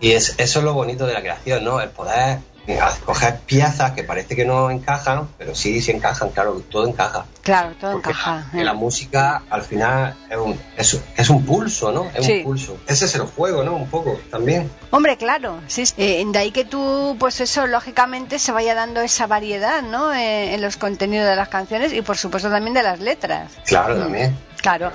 Y 0.00 0.12
es, 0.12 0.34
eso 0.38 0.58
es 0.60 0.64
lo 0.64 0.74
bonito 0.74 1.06
de 1.06 1.14
la 1.14 1.20
creación, 1.20 1.64
¿no? 1.64 1.80
El 1.80 1.88
poder 1.88 2.38
eh, 2.66 2.78
coger 3.04 3.38
piezas 3.40 3.92
que 3.92 4.04
parece 4.04 4.34
que 4.36 4.44
no 4.44 4.70
encajan, 4.70 5.28
pero 5.38 5.54
sí, 5.54 5.80
sí 5.82 5.90
encajan, 5.92 6.30
claro, 6.30 6.62
todo 6.70 6.86
encaja. 6.86 7.24
Claro, 7.42 7.74
todo 7.80 7.92
Porque 7.92 8.10
encaja. 8.10 8.46
la, 8.54 8.64
la 8.64 8.72
música 8.74 9.42
al 9.50 9.62
final 9.62 10.14
es 10.30 10.36
un, 10.38 10.60
es, 10.76 11.00
es 11.16 11.30
un 11.30 11.44
pulso, 11.44 11.92
¿no? 11.92 12.10
Es 12.14 12.24
Sí. 12.26 12.32
un 12.38 12.44
pulso. 12.44 12.76
Ese 12.86 13.04
es 13.06 13.14
el 13.14 13.22
juego, 13.22 13.62
¿no? 13.64 13.74
Un 13.76 13.88
poco 13.88 14.18
también. 14.30 14.70
Hombre, 14.90 15.16
claro, 15.16 15.60
sí. 15.66 15.86
sí. 15.86 15.94
Eh, 15.98 16.22
de 16.26 16.38
ahí 16.38 16.50
que 16.52 16.64
tú, 16.64 17.16
pues 17.18 17.40
eso, 17.40 17.66
lógicamente 17.66 18.38
se 18.38 18.52
vaya 18.52 18.74
dando 18.74 19.00
esa 19.00 19.26
variedad, 19.26 19.82
¿no? 19.82 20.12
Eh, 20.14 20.54
en 20.54 20.60
los 20.62 20.76
contenidos 20.76 21.26
de 21.28 21.36
las 21.36 21.48
canciones 21.48 21.92
y 21.92 22.02
por 22.02 22.16
supuesto 22.18 22.50
también 22.50 22.74
de 22.74 22.82
las 22.82 23.00
letras. 23.00 23.52
Claro, 23.66 23.98
también. 23.98 24.36
Claro. 24.64 24.90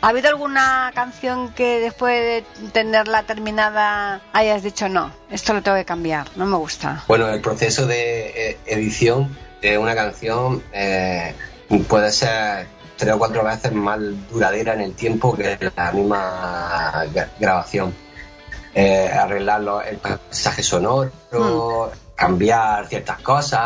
¿Ha 0.00 0.08
habido 0.08 0.28
alguna 0.30 0.90
canción 0.96 1.52
que 1.52 1.78
después 1.78 2.20
de 2.20 2.44
tenerla 2.72 3.22
terminada 3.22 4.20
hayas 4.32 4.64
dicho 4.64 4.88
no, 4.88 5.12
esto 5.30 5.54
lo 5.54 5.62
tengo 5.62 5.76
que 5.76 5.84
cambiar, 5.84 6.26
no 6.34 6.44
me 6.44 6.56
gusta? 6.56 7.04
Bueno, 7.06 7.28
el 7.28 7.40
proceso 7.40 7.86
de 7.86 8.50
eh, 8.50 8.58
edición 8.66 9.36
de 9.60 9.78
una 9.78 9.94
canción 9.94 10.60
eh, 10.72 11.36
puede 11.88 12.10
ser 12.10 12.66
tres 12.96 13.14
o 13.14 13.18
cuatro 13.18 13.44
veces 13.44 13.70
más 13.72 14.00
duradera 14.28 14.74
en 14.74 14.80
el 14.80 14.94
tiempo 14.94 15.36
que 15.36 15.56
la 15.76 15.92
misma 15.92 17.04
gra- 17.14 17.28
grabación. 17.38 17.94
Eh, 18.74 19.08
arreglar 19.08 19.62
el 19.88 19.98
pasaje 19.98 20.64
sonoro, 20.64 21.12
cambiar 22.16 22.88
ciertas 22.88 23.20
cosas, 23.20 23.60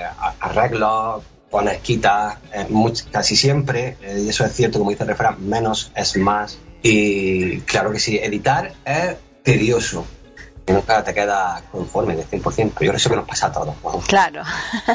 eh, 0.00 0.06
arreglos, 0.40 1.22
poner 1.50 1.78
quitas, 1.80 2.36
eh, 2.52 2.66
casi 3.10 3.36
siempre, 3.36 3.96
eh, 4.02 4.22
y 4.24 4.28
eso 4.28 4.44
es 4.44 4.52
cierto, 4.52 4.78
como 4.78 4.90
dice 4.90 5.04
el 5.04 5.36
menos 5.38 5.92
es 5.94 6.16
más. 6.16 6.58
Y 6.82 7.60
claro 7.60 7.90
que 7.92 7.98
sí, 7.98 8.18
editar 8.18 8.72
es 8.84 9.16
tedioso 9.42 10.04
y 10.68 10.72
nunca 10.72 11.02
te 11.04 11.14
quedas 11.14 11.62
conforme 11.70 12.16
del 12.16 12.26
100%, 12.26 12.72
pero 12.76 12.92
yo 12.98 12.98
creo 12.98 13.10
que 13.10 13.16
nos 13.16 13.28
pasa 13.28 13.46
a 13.46 13.52
todos. 13.52 13.74
Claro. 14.08 14.42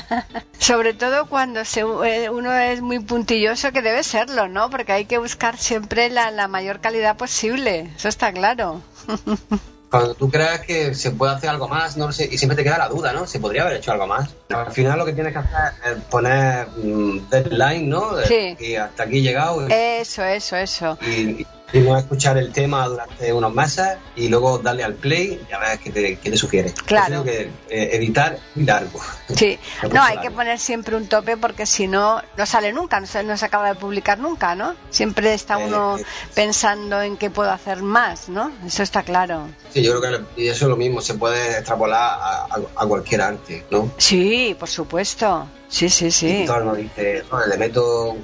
Sobre 0.59 0.93
todo 0.93 1.27
cuando 1.27 1.63
se- 1.65 1.79
eh, 1.81 2.29
uno 2.29 2.53
es 2.53 2.81
muy 2.81 2.99
puntilloso, 2.99 3.71
que 3.71 3.81
debe 3.81 4.03
serlo, 4.03 4.47
¿no? 4.49 4.69
Porque 4.69 4.91
hay 4.91 5.05
que 5.05 5.17
buscar 5.17 5.57
siempre 5.57 6.09
la, 6.09 6.29
la 6.31 6.47
mayor 6.49 6.81
calidad 6.81 7.15
posible, 7.17 7.89
eso 7.95 8.09
está 8.09 8.31
claro. 8.33 8.81
Cuando 9.91 10.15
tú 10.15 10.31
crees 10.31 10.61
que 10.61 10.95
se 10.95 11.11
puede 11.11 11.33
hacer 11.33 11.49
algo 11.49 11.67
más, 11.67 11.97
no 11.97 12.07
lo 12.07 12.13
sé, 12.13 12.29
y 12.31 12.37
siempre 12.37 12.55
te 12.55 12.63
queda 12.63 12.77
la 12.77 12.87
duda, 12.87 13.11
¿no? 13.11 13.27
Se 13.27 13.39
podría 13.41 13.63
haber 13.63 13.75
hecho 13.75 13.91
algo 13.91 14.07
más. 14.07 14.29
Al 14.49 14.71
final 14.71 14.97
lo 14.97 15.05
que 15.05 15.11
tienes 15.11 15.33
que 15.33 15.39
hacer 15.39 15.73
es 15.85 16.03
poner 16.05 16.67
mm, 16.77 17.29
deadline, 17.29 17.89
¿no? 17.89 18.11
Sí. 18.25 18.55
Y 18.59 18.75
hasta 18.75 19.03
aquí 19.03 19.17
he 19.17 19.21
llegado 19.21 19.67
y, 19.67 19.71
Eso, 19.73 20.23
eso, 20.23 20.55
eso. 20.55 20.97
y- 21.05 21.41
y 21.41 21.47
no 21.79 21.97
escuchar 21.97 22.37
el 22.37 22.51
tema 22.51 22.85
durante 22.87 23.31
unos 23.31 23.53
meses 23.53 23.97
y 24.15 24.27
luego 24.27 24.57
darle 24.59 24.83
al 24.83 24.95
play 24.95 25.39
y 25.49 25.53
a 25.53 25.59
ver 25.59 25.79
qué 25.79 25.89
te, 25.91 26.17
qué 26.19 26.31
te 26.31 26.37
sugiere. 26.37 26.71
Claro. 26.85 27.23
Que 27.23 27.49
eh, 27.69 27.89
editar 27.93 28.33
es 28.33 28.41
muy 28.55 28.65
largo. 28.65 28.99
Sí, 29.35 29.57
No, 29.91 30.03
hay 30.03 30.13
claro. 30.15 30.21
que 30.21 30.31
poner 30.31 30.59
siempre 30.59 30.95
un 30.95 31.07
tope 31.07 31.37
porque 31.37 31.65
si 31.65 31.87
no, 31.87 32.21
no 32.37 32.45
sale 32.45 32.73
nunca, 32.73 32.99
no 32.99 33.07
se, 33.07 33.23
no 33.23 33.37
se 33.37 33.45
acaba 33.45 33.69
de 33.69 33.75
publicar 33.75 34.19
nunca, 34.19 34.55
¿no? 34.55 34.75
Siempre 34.89 35.33
está 35.33 35.59
Eh, 35.61 35.65
uno 35.67 35.97
eh. 35.97 36.03
pensando 36.35 37.01
en 37.01 37.15
qué 37.17 37.29
puedo 37.29 37.51
hacer 37.51 37.81
más, 37.81 38.27
¿no? 38.29 38.51
Eso 38.65 38.83
está 38.83 39.03
claro. 39.03 39.47
Sí, 39.73 39.81
yo 39.83 39.99
creo 39.99 40.25
que 40.35 40.41
y 40.43 40.47
eso 40.49 40.65
es 40.65 40.69
lo 40.69 40.75
mismo, 40.77 40.99
se 41.01 41.13
puede 41.13 41.57
extrapolar 41.57 41.99
a, 42.01 42.43
a- 42.45 42.59
a 42.75 42.85
cualquier 42.85 43.21
arte, 43.21 43.65
¿no? 43.71 43.91
Sí, 43.97 44.55
por 44.59 44.67
supuesto. 44.69 45.47
Sí, 45.71 45.89
sí, 45.89 46.05
El 46.05 46.11
sí. 46.11 46.29
escritor 46.29 46.65
no 46.65 46.75
dice, 46.75 47.23
no, 47.31 47.45
le 47.47 47.57
meto 47.57 48.17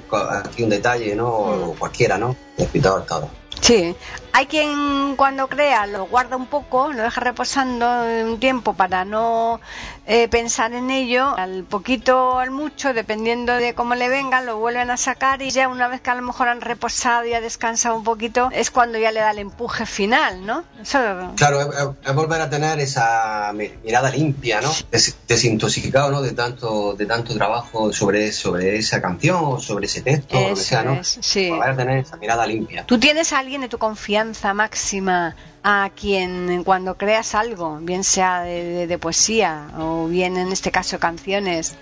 aquí 0.44 0.62
un 0.62 0.68
detalle, 0.68 1.16
¿no? 1.16 1.28
O 1.28 1.74
cualquiera, 1.78 2.18
¿no? 2.18 2.36
El 2.58 2.64
escritor, 2.66 3.06
todo. 3.06 3.30
Sí. 3.62 3.96
Hay 4.38 4.46
quien 4.46 5.16
cuando 5.16 5.48
crea 5.48 5.86
lo 5.88 6.06
guarda 6.06 6.36
un 6.36 6.46
poco, 6.46 6.92
lo 6.92 7.02
deja 7.02 7.20
reposando 7.20 7.84
un 8.24 8.38
tiempo 8.38 8.72
para 8.72 9.04
no 9.04 9.60
eh, 10.06 10.28
pensar 10.28 10.72
en 10.74 10.92
ello, 10.92 11.34
al 11.36 11.64
poquito 11.64 12.28
o 12.34 12.38
al 12.38 12.52
mucho, 12.52 12.94
dependiendo 12.94 13.54
de 13.54 13.74
cómo 13.74 13.96
le 13.96 14.08
vengan, 14.08 14.46
lo 14.46 14.56
vuelven 14.58 14.90
a 14.92 14.96
sacar 14.96 15.42
y 15.42 15.50
ya 15.50 15.66
una 15.66 15.88
vez 15.88 16.00
que 16.02 16.10
a 16.10 16.14
lo 16.14 16.22
mejor 16.22 16.46
han 16.46 16.60
reposado 16.60 17.24
y 17.26 17.34
ha 17.34 17.40
descansado 17.40 17.96
un 17.96 18.04
poquito, 18.04 18.48
es 18.52 18.70
cuando 18.70 18.96
ya 18.96 19.10
le 19.10 19.18
da 19.18 19.32
el 19.32 19.40
empuje 19.40 19.86
final, 19.86 20.46
¿no? 20.46 20.62
Eso, 20.80 21.00
Claro, 21.36 21.60
es, 21.60 21.98
es- 22.06 22.14
volver 22.14 22.40
a 22.40 22.48
tener 22.48 22.78
esa 22.78 23.50
mi- 23.52 23.72
mirada 23.84 24.08
limpia, 24.08 24.60
¿no? 24.60 24.70
Des- 24.92 25.16
desintoxicado, 25.26 26.12
¿no? 26.12 26.22
De 26.22 26.30
tanto, 26.30 26.94
de 26.94 27.06
tanto 27.06 27.34
trabajo 27.34 27.92
sobre, 27.92 28.30
sobre 28.30 28.76
esa 28.76 29.02
canción 29.02 29.38
o 29.42 29.58
sobre 29.58 29.86
ese 29.86 30.02
texto, 30.02 30.38
o 30.38 30.40
lo 30.40 30.46
que 30.48 30.52
Eso 30.52 30.62
sea, 30.62 30.82
¿no? 30.84 30.94
es, 30.94 31.18
sí. 31.22 31.50
Volver 31.50 31.70
a 31.70 31.76
tener 31.76 31.98
esa 31.98 32.16
mirada 32.18 32.46
limpia. 32.46 32.84
¿Tú 32.86 33.00
tienes 33.00 33.32
a 33.32 33.40
alguien 33.40 33.62
de 33.62 33.68
tu 33.68 33.78
confianza 33.78 34.27
máxima 34.54 35.34
a 35.62 35.90
quien 35.94 36.62
cuando 36.64 36.96
creas 36.96 37.34
algo, 37.34 37.78
bien 37.80 38.04
sea 38.04 38.42
de, 38.42 38.86
de- 38.86 38.98
poesía 38.98 39.68
o 39.78 40.06
bien 40.08 40.36
en 40.36 40.52
este 40.52 40.70
caso 40.70 40.98
canciones, 40.98 41.74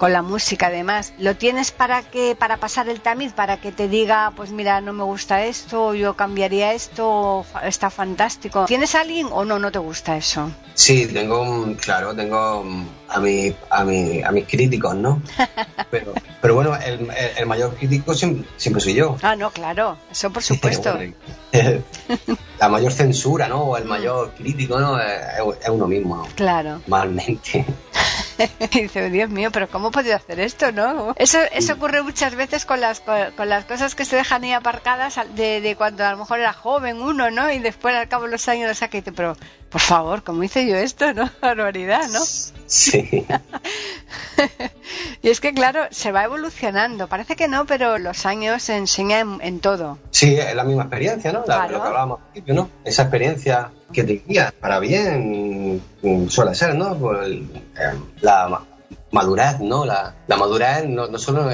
con 0.00 0.14
la 0.14 0.22
música 0.22 0.68
además, 0.68 1.12
lo 1.18 1.36
tienes 1.36 1.72
para 1.72 2.00
que 2.02 2.34
para 2.34 2.56
pasar 2.56 2.88
el 2.88 3.02
tamiz, 3.02 3.34
para 3.34 3.58
que 3.60 3.70
te 3.70 3.86
diga, 3.86 4.32
pues 4.34 4.50
mira, 4.50 4.80
no 4.80 4.94
me 4.94 5.04
gusta 5.04 5.44
esto, 5.44 5.92
yo 5.92 6.14
cambiaría 6.16 6.72
esto, 6.72 7.44
está 7.62 7.90
fantástico. 7.90 8.64
¿Tienes 8.64 8.94
a 8.94 9.02
alguien 9.02 9.28
o 9.30 9.44
no, 9.44 9.58
no 9.58 9.70
te 9.70 9.78
gusta 9.78 10.16
eso? 10.16 10.50
Sí, 10.72 11.06
tengo, 11.06 11.42
un- 11.42 11.74
claro, 11.74 12.14
tengo 12.16 12.64
a, 13.10 13.20
mi, 13.20 13.54
a, 13.68 13.84
mi, 13.84 14.22
a 14.22 14.30
mis 14.30 14.46
críticos, 14.46 14.94
¿no? 14.96 15.20
Pero, 15.90 16.14
pero 16.40 16.54
bueno, 16.54 16.76
el, 16.76 17.00
el- 17.00 17.10
el 17.38 17.46
mayor 17.46 17.74
crítico 17.74 18.14
siempre, 18.14 18.48
siempre 18.56 18.80
soy 18.80 18.94
yo. 18.94 19.16
Ah, 19.22 19.34
no, 19.36 19.50
claro, 19.50 19.98
eso 20.10 20.30
por 20.30 20.42
supuesto. 20.50 20.96
la 22.60 22.68
mayor 22.68 22.92
censura, 22.92 23.48
¿no? 23.48 23.62
O 23.64 23.76
el 23.76 23.84
mayor 23.84 24.32
crítico, 24.34 24.78
¿no? 24.78 24.98
Es, 24.98 25.20
es 25.62 25.68
uno 25.68 25.86
mismo, 25.86 26.16
¿no? 26.16 26.26
Claro. 26.36 26.80
Normalmente. 26.86 27.66
Y 28.60 28.66
dice, 28.82 29.10
Dios 29.10 29.28
mío, 29.30 29.50
pero 29.52 29.68
¿cómo 29.68 29.88
he 29.88 29.90
podido 29.90 30.16
hacer 30.16 30.40
esto, 30.40 30.72
no? 30.72 31.12
Eso, 31.16 31.38
eso 31.52 31.74
ocurre 31.74 32.02
muchas 32.02 32.34
veces 32.34 32.64
con 32.64 32.80
las, 32.80 33.00
co- 33.00 33.12
con 33.36 33.48
las 33.48 33.64
cosas 33.64 33.94
que 33.94 34.04
se 34.04 34.16
dejan 34.16 34.44
ahí 34.44 34.52
aparcadas 34.52 35.18
al- 35.18 35.34
de, 35.34 35.60
de 35.60 35.76
cuando 35.76 36.04
a 36.04 36.12
lo 36.12 36.18
mejor 36.18 36.40
era 36.40 36.52
joven 36.52 37.00
uno, 37.02 37.30
¿no? 37.30 37.50
Y 37.52 37.58
después 37.58 37.94
al 37.94 38.08
cabo 38.08 38.24
de 38.24 38.30
los 38.32 38.48
años 38.48 38.68
lo 38.68 38.74
saca 38.74 38.96
y 38.96 39.00
dice, 39.00 39.12
pero, 39.12 39.36
por 39.70 39.80
favor, 39.80 40.22
¿cómo 40.22 40.42
hice 40.42 40.66
yo 40.66 40.76
esto, 40.76 41.12
no? 41.12 41.30
Barbaridad, 41.42 42.08
¿no? 42.08 42.20
Sí. 42.66 43.26
Y 45.22 45.28
es 45.28 45.40
que, 45.40 45.52
claro, 45.52 45.82
se 45.90 46.12
va 46.12 46.24
evolucionando. 46.24 47.06
Parece 47.06 47.36
que 47.36 47.46
no, 47.46 47.66
pero 47.66 47.98
los 47.98 48.24
años 48.26 48.62
se 48.62 48.76
enseñan 48.76 49.34
en, 49.40 49.46
en 49.48 49.60
todo. 49.60 49.98
Sí, 50.10 50.34
es 50.36 50.54
la 50.54 50.64
misma 50.64 50.84
experiencia, 50.84 51.32
¿no? 51.32 51.40
La- 51.40 51.44
Claro. 51.56 51.72
Lo 51.74 51.80
que 51.82 51.86
hablábamos 51.88 52.18
al 52.20 52.24
principio, 52.32 52.54
¿no? 52.54 52.70
Esa 52.84 53.02
experiencia 53.02 53.70
que 53.92 54.04
te 54.04 54.22
guía 54.26 54.52
para 54.60 54.78
bien 54.78 55.82
mm, 56.02 56.28
suele 56.28 56.54
ser, 56.54 56.74
¿no? 56.74 56.96
Por 56.96 57.22
el- 57.24 57.48
eh, 57.78 57.94
la 58.20 58.48
ma- 58.48 58.64
madurez, 59.12 59.60
¿no? 59.60 59.84
La, 59.84 60.14
la 60.26 60.36
madurez 60.36 60.86
no, 60.88 61.06
no 61.08 61.18
solo, 61.18 61.48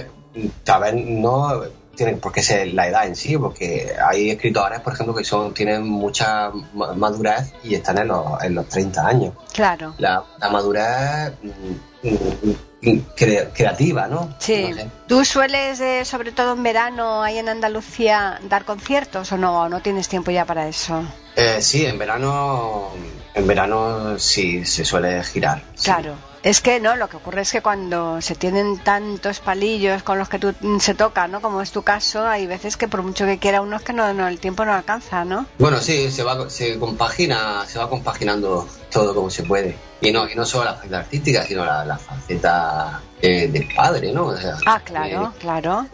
tal 0.64 0.80
vez 0.82 0.94
no 0.94 1.62
tiene 1.94 2.12
por 2.16 2.30
qué 2.32 2.42
ser 2.42 2.74
la 2.74 2.88
edad 2.88 3.06
en 3.06 3.16
sí, 3.16 3.38
porque 3.38 3.90
hay 4.06 4.28
escritores, 4.30 4.80
por 4.80 4.92
ejemplo, 4.92 5.14
que 5.14 5.24
son 5.24 5.54
tienen 5.54 5.86
mucha 5.88 6.50
ma- 6.74 6.92
madurez 6.92 7.54
y 7.64 7.74
están 7.74 7.96
en 7.98 8.08
los, 8.08 8.42
en 8.44 8.54
los 8.54 8.68
30 8.68 9.06
años. 9.06 9.32
Claro. 9.54 9.94
La, 9.98 10.22
la 10.38 10.48
madurez 10.50 11.32
mm, 11.42 12.08
mm, 12.08 12.50
mm, 12.50 12.54
cre- 12.82 13.48
creativa, 13.54 14.06
¿no? 14.08 14.34
Sí. 14.38 14.68
No 14.70 14.76
sé. 14.76 14.90
¿Tú 15.06 15.24
sueles, 15.24 15.80
eh, 15.80 16.04
sobre 16.04 16.32
todo 16.32 16.52
en 16.54 16.62
verano, 16.62 17.22
ahí 17.22 17.38
en 17.38 17.48
Andalucía, 17.48 18.38
dar 18.48 18.64
conciertos 18.64 19.30
o 19.32 19.36
no? 19.36 19.62
¿O 19.62 19.68
no 19.68 19.80
tienes 19.80 20.08
tiempo 20.08 20.30
ya 20.30 20.44
para 20.44 20.68
eso? 20.68 21.02
Eh, 21.36 21.60
sí, 21.60 21.84
en 21.86 21.98
verano, 21.98 22.90
en 23.34 23.46
verano 23.46 24.18
sí 24.18 24.64
se 24.64 24.84
suele 24.84 25.22
girar. 25.24 25.62
sí. 25.74 25.84
Claro. 25.86 26.14
Es 26.42 26.60
que 26.60 26.78
no, 26.78 26.94
lo 26.94 27.08
que 27.08 27.16
ocurre 27.16 27.40
es 27.40 27.50
que 27.50 27.60
cuando 27.60 28.20
se 28.20 28.36
tienen 28.36 28.78
tantos 28.78 29.40
palillos 29.40 30.04
con 30.04 30.16
los 30.16 30.28
que 30.28 30.38
tú 30.38 30.54
mm, 30.60 30.78
se 30.78 30.94
toca, 30.94 31.26
¿no? 31.26 31.40
Como 31.42 31.60
es 31.60 31.72
tu 31.72 31.82
caso, 31.82 32.24
hay 32.24 32.46
veces 32.46 32.76
que 32.76 32.86
por 32.86 33.02
mucho 33.02 33.24
que 33.26 33.38
quiera 33.38 33.62
uno 33.62 33.74
es 33.78 33.82
que 33.82 33.92
no, 33.92 34.14
no 34.14 34.28
el 34.28 34.38
tiempo 34.38 34.64
no 34.64 34.72
alcanza, 34.72 35.24
¿no? 35.24 35.46
Bueno, 35.58 35.78
sí, 35.80 36.08
se 36.12 36.22
va, 36.22 36.48
se 36.48 36.78
compagina, 36.78 37.64
se 37.66 37.80
va 37.80 37.90
compaginando 37.90 38.68
todo 38.96 39.14
como 39.14 39.30
se 39.30 39.42
puede. 39.42 39.76
Y 40.00 40.10
no, 40.12 40.28
y 40.28 40.34
no 40.34 40.44
solo 40.44 40.64
la 40.64 40.74
faceta 40.74 40.98
artística, 40.98 41.42
sino 41.44 41.64
la, 41.64 41.84
la 41.84 41.96
faceta 41.98 43.00
eh, 43.22 43.48
del 43.48 43.66
padre, 43.74 44.12
¿no? 44.12 44.26
O 44.26 44.36
sea, 44.36 44.56
Ah, 44.66 44.80
claro, 44.84 45.32
eh, 45.34 45.38
claro. 45.40 45.86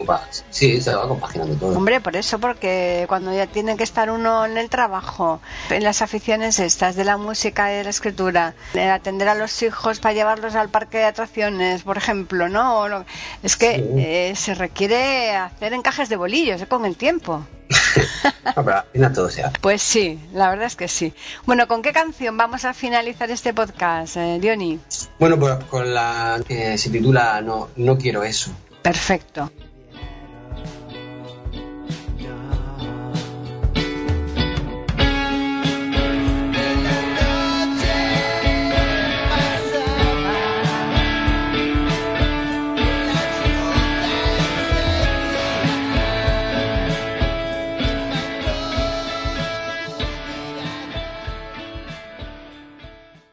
sí, 0.49 0.81
se 0.81 0.93
va 0.93 1.07
compaginando 1.07 1.55
todo. 1.55 1.77
Hombre, 1.77 2.01
por 2.01 2.15
eso, 2.17 2.37
porque 2.39 3.05
cuando 3.07 3.33
ya 3.33 3.47
tiene 3.47 3.77
que 3.77 3.83
estar 3.83 4.09
uno 4.09 4.45
en 4.45 4.57
el 4.57 4.69
trabajo, 4.69 5.39
en 5.69 5.83
las 5.83 6.01
aficiones 6.01 6.59
estas 6.59 6.95
de 6.97 7.05
la 7.05 7.15
música 7.17 7.71
y 7.71 7.77
de 7.77 7.83
la 7.85 7.89
escritura, 7.91 8.55
de 8.73 8.89
atender 8.89 9.29
a 9.29 9.35
los 9.35 9.61
hijos 9.63 9.99
para 9.99 10.13
llevarlos 10.13 10.55
al 10.55 10.69
parque 10.69 10.97
de 10.97 11.05
atracciones, 11.05 11.83
por 11.83 11.97
ejemplo, 11.97 12.49
¿no? 12.49 13.05
Es 13.41 13.55
que 13.55 13.75
Sí. 13.75 13.83
eh, 13.97 14.33
se 14.35 14.53
requiere 14.53 15.35
hacer 15.35 15.73
encajes 15.73 16.09
de 16.09 16.17
bolillos 16.17 16.61
¿eh? 16.61 16.67
con 16.67 16.85
el 16.85 16.95
tiempo. 16.97 17.45
No, 18.55 18.63
pero 18.63 18.77
al 18.77 18.85
final 18.91 19.13
todo 19.13 19.29
se 19.29 19.43
hace. 19.43 19.57
Pues 19.61 19.81
sí, 19.81 20.19
la 20.33 20.49
verdad 20.49 20.67
es 20.67 20.75
que 20.75 20.87
sí. 20.87 21.13
Bueno, 21.45 21.67
¿con 21.67 21.81
qué 21.81 21.91
canción 21.91 22.37
vamos 22.37 22.65
a 22.65 22.73
finalizar 22.73 23.31
este 23.31 23.53
podcast, 23.53 24.17
eh, 24.17 24.37
Diony? 24.39 24.79
Bueno, 25.17 25.39
pues 25.39 25.55
con 25.65 25.93
la 25.93 26.39
que 26.47 26.77
se 26.77 26.89
titula 26.89 27.41
No, 27.41 27.69
no 27.77 27.97
quiero 27.97 28.23
eso. 28.23 28.51
Perfecto. 28.81 29.49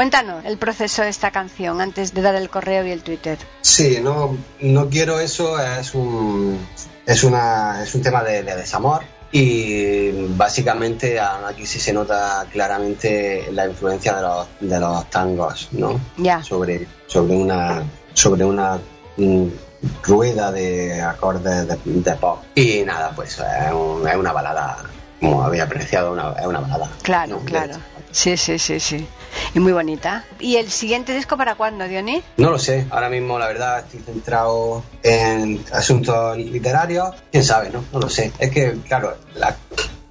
Cuéntanos 0.00 0.44
el 0.44 0.58
proceso 0.58 1.00
de 1.00 1.08
esta 1.08 1.30
canción 1.30 1.80
antes 1.80 2.12
de 2.12 2.20
dar 2.20 2.34
el 2.34 2.50
correo 2.50 2.84
y 2.86 2.90
el 2.90 3.02
Twitter. 3.02 3.38
Sí, 3.62 3.98
no, 4.02 4.36
no 4.60 4.90
quiero 4.90 5.18
eso, 5.20 5.58
es 5.58 5.94
un, 5.94 6.58
es 7.06 7.24
una, 7.24 7.82
es 7.82 7.94
un 7.94 8.02
tema 8.02 8.22
de, 8.22 8.42
de 8.42 8.56
desamor 8.56 9.04
y 9.32 10.10
básicamente 10.36 11.18
aquí 11.18 11.64
sí 11.64 11.80
se 11.80 11.94
nota 11.94 12.44
claramente 12.52 13.48
la 13.52 13.64
influencia 13.66 14.14
de 14.16 14.20
los, 14.20 14.46
de 14.60 14.78
los 14.78 15.08
tangos, 15.08 15.68
¿no? 15.72 15.98
Ya. 16.18 16.42
Sobre, 16.42 16.86
sobre 17.06 17.34
una, 17.34 17.82
sobre 18.12 18.44
una 18.44 18.78
mm, 19.16 19.46
rueda 20.02 20.52
de 20.52 21.00
acordes 21.00 21.68
de, 21.68 21.78
de 21.86 22.12
pop. 22.16 22.40
Y 22.54 22.82
nada, 22.84 23.12
pues 23.16 23.38
es, 23.38 23.72
un- 23.72 24.06
es 24.06 24.14
una 24.14 24.32
balada, 24.32 24.76
como 25.20 25.42
había 25.42 25.62
apreciado, 25.64 26.12
una, 26.12 26.32
es 26.32 26.44
una 26.46 26.60
balada. 26.60 26.90
Claro, 27.00 27.36
¿no? 27.38 27.44
claro. 27.46 27.72
De- 27.72 27.95
Sí, 28.16 28.34
sí, 28.38 28.58
sí, 28.58 28.80
sí. 28.80 29.06
Y 29.54 29.60
muy 29.60 29.72
bonita. 29.72 30.24
¿Y 30.40 30.56
el 30.56 30.70
siguiente 30.70 31.12
disco 31.14 31.36
para 31.36 31.54
cuándo, 31.54 31.86
Dionis? 31.86 32.24
No 32.38 32.50
lo 32.50 32.58
sé, 32.58 32.86
ahora 32.90 33.10
mismo 33.10 33.38
la 33.38 33.46
verdad 33.46 33.80
estoy 33.80 34.00
centrado 34.00 34.82
en 35.02 35.62
asuntos 35.70 36.38
literarios, 36.38 37.10
quién 37.30 37.44
sabe, 37.44 37.68
¿no? 37.68 37.84
No 37.92 38.00
lo 38.00 38.08
sé. 38.08 38.32
Es 38.38 38.50
que, 38.50 38.72
claro, 38.88 39.18
la- 39.34 39.54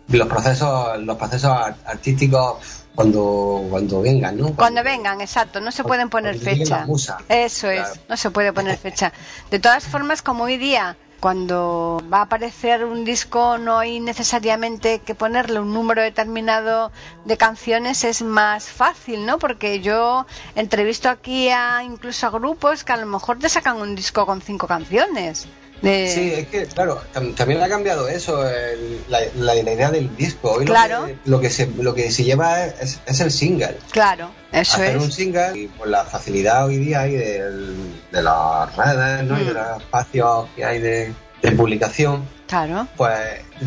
los 0.09 0.27
procesos, 0.27 0.99
los 1.01 1.17
procesos 1.17 1.49
ar- 1.49 1.77
artísticos 1.87 2.57
cuando, 2.93 3.65
cuando 3.71 4.01
vengan, 4.03 4.37
¿no? 4.37 4.53
Cuando 4.55 4.83
vengan, 4.83 5.19
exacto, 5.19 5.59
no 5.59 5.71
se 5.71 5.83
pueden 5.83 6.09
poner 6.11 6.37
fecha. 6.37 6.85
Eso 7.27 7.71
es, 7.71 7.81
Claro. 7.81 8.01
no 8.07 8.17
se 8.17 8.29
puede 8.29 8.53
poner 8.53 8.77
fecha. 8.77 9.11
De 9.49 9.57
todas 9.57 9.83
formas, 9.83 10.21
como 10.21 10.43
hoy 10.43 10.57
día 10.57 10.95
cuando 11.19 12.01
va 12.11 12.19
a 12.19 12.21
aparecer 12.23 12.85
un 12.85 13.05
disco 13.05 13.57
no 13.57 13.77
hay 13.77 13.99
necesariamente 13.99 14.99
que 14.99 15.15
ponerle 15.15 15.59
un 15.59 15.73
número 15.73 16.01
determinado 16.01 16.91
de 17.25 17.37
canciones, 17.37 18.03
es 18.03 18.21
más 18.21 18.69
fácil, 18.69 19.25
¿no? 19.25 19.39
Porque 19.39 19.81
yo 19.81 20.25
entrevisto 20.55 21.09
aquí 21.09 21.49
a 21.49 21.83
incluso 21.83 22.27
a 22.27 22.31
grupos 22.31 22.83
que 22.83 22.93
a 22.93 22.97
lo 22.97 23.05
mejor 23.05 23.39
te 23.39 23.49
sacan 23.49 23.77
un 23.77 23.95
disco 23.95 24.25
con 24.25 24.41
cinco 24.41 24.67
canciones. 24.67 25.47
Sí, 25.81 26.33
es 26.35 26.47
que, 26.47 26.65
claro, 26.65 27.01
tam- 27.13 27.35
también 27.35 27.61
ha 27.61 27.69
cambiado 27.69 28.07
eso, 28.07 28.47
el- 28.49 29.01
la, 29.07 29.19
la- 29.35 29.55
la 29.55 29.71
idea 29.73 29.91
del 29.91 30.15
disco. 30.15 30.51
Hoy 30.53 30.65
lo 30.65 30.73
que- 30.73 31.17
lo, 31.25 31.39
que, 31.39 31.49
se, 31.49 31.67
lo 31.77 31.93
que 31.93 32.11
se 32.11 32.23
lleva 32.23 32.65
es, 32.65 32.99
es 33.05 33.19
el 33.19 33.31
single. 33.31 33.77
Claro, 33.91 34.31
eso 34.51 34.73
hacer 34.77 34.95
es. 34.97 35.03
un 35.03 35.11
single 35.11 35.51
y 35.57 35.67
por 35.67 35.87
la 35.87 36.03
facilidad 36.05 36.65
hoy 36.65 36.77
día 36.77 37.01
hay 37.01 37.13
del- 37.15 38.01
de 38.11 38.23
las 38.23 38.75
redes 38.75 39.23
¿no? 39.25 39.39
y 39.39 39.45
de 39.45 39.51
Mm. 39.51 39.53
los 39.55 39.81
espacios 39.81 40.47
que 40.55 40.65
hay 40.65 40.79
de, 40.79 41.13
de 41.41 41.51
publicación, 41.51 42.27
Claro. 42.47 42.87
pues 42.97 43.19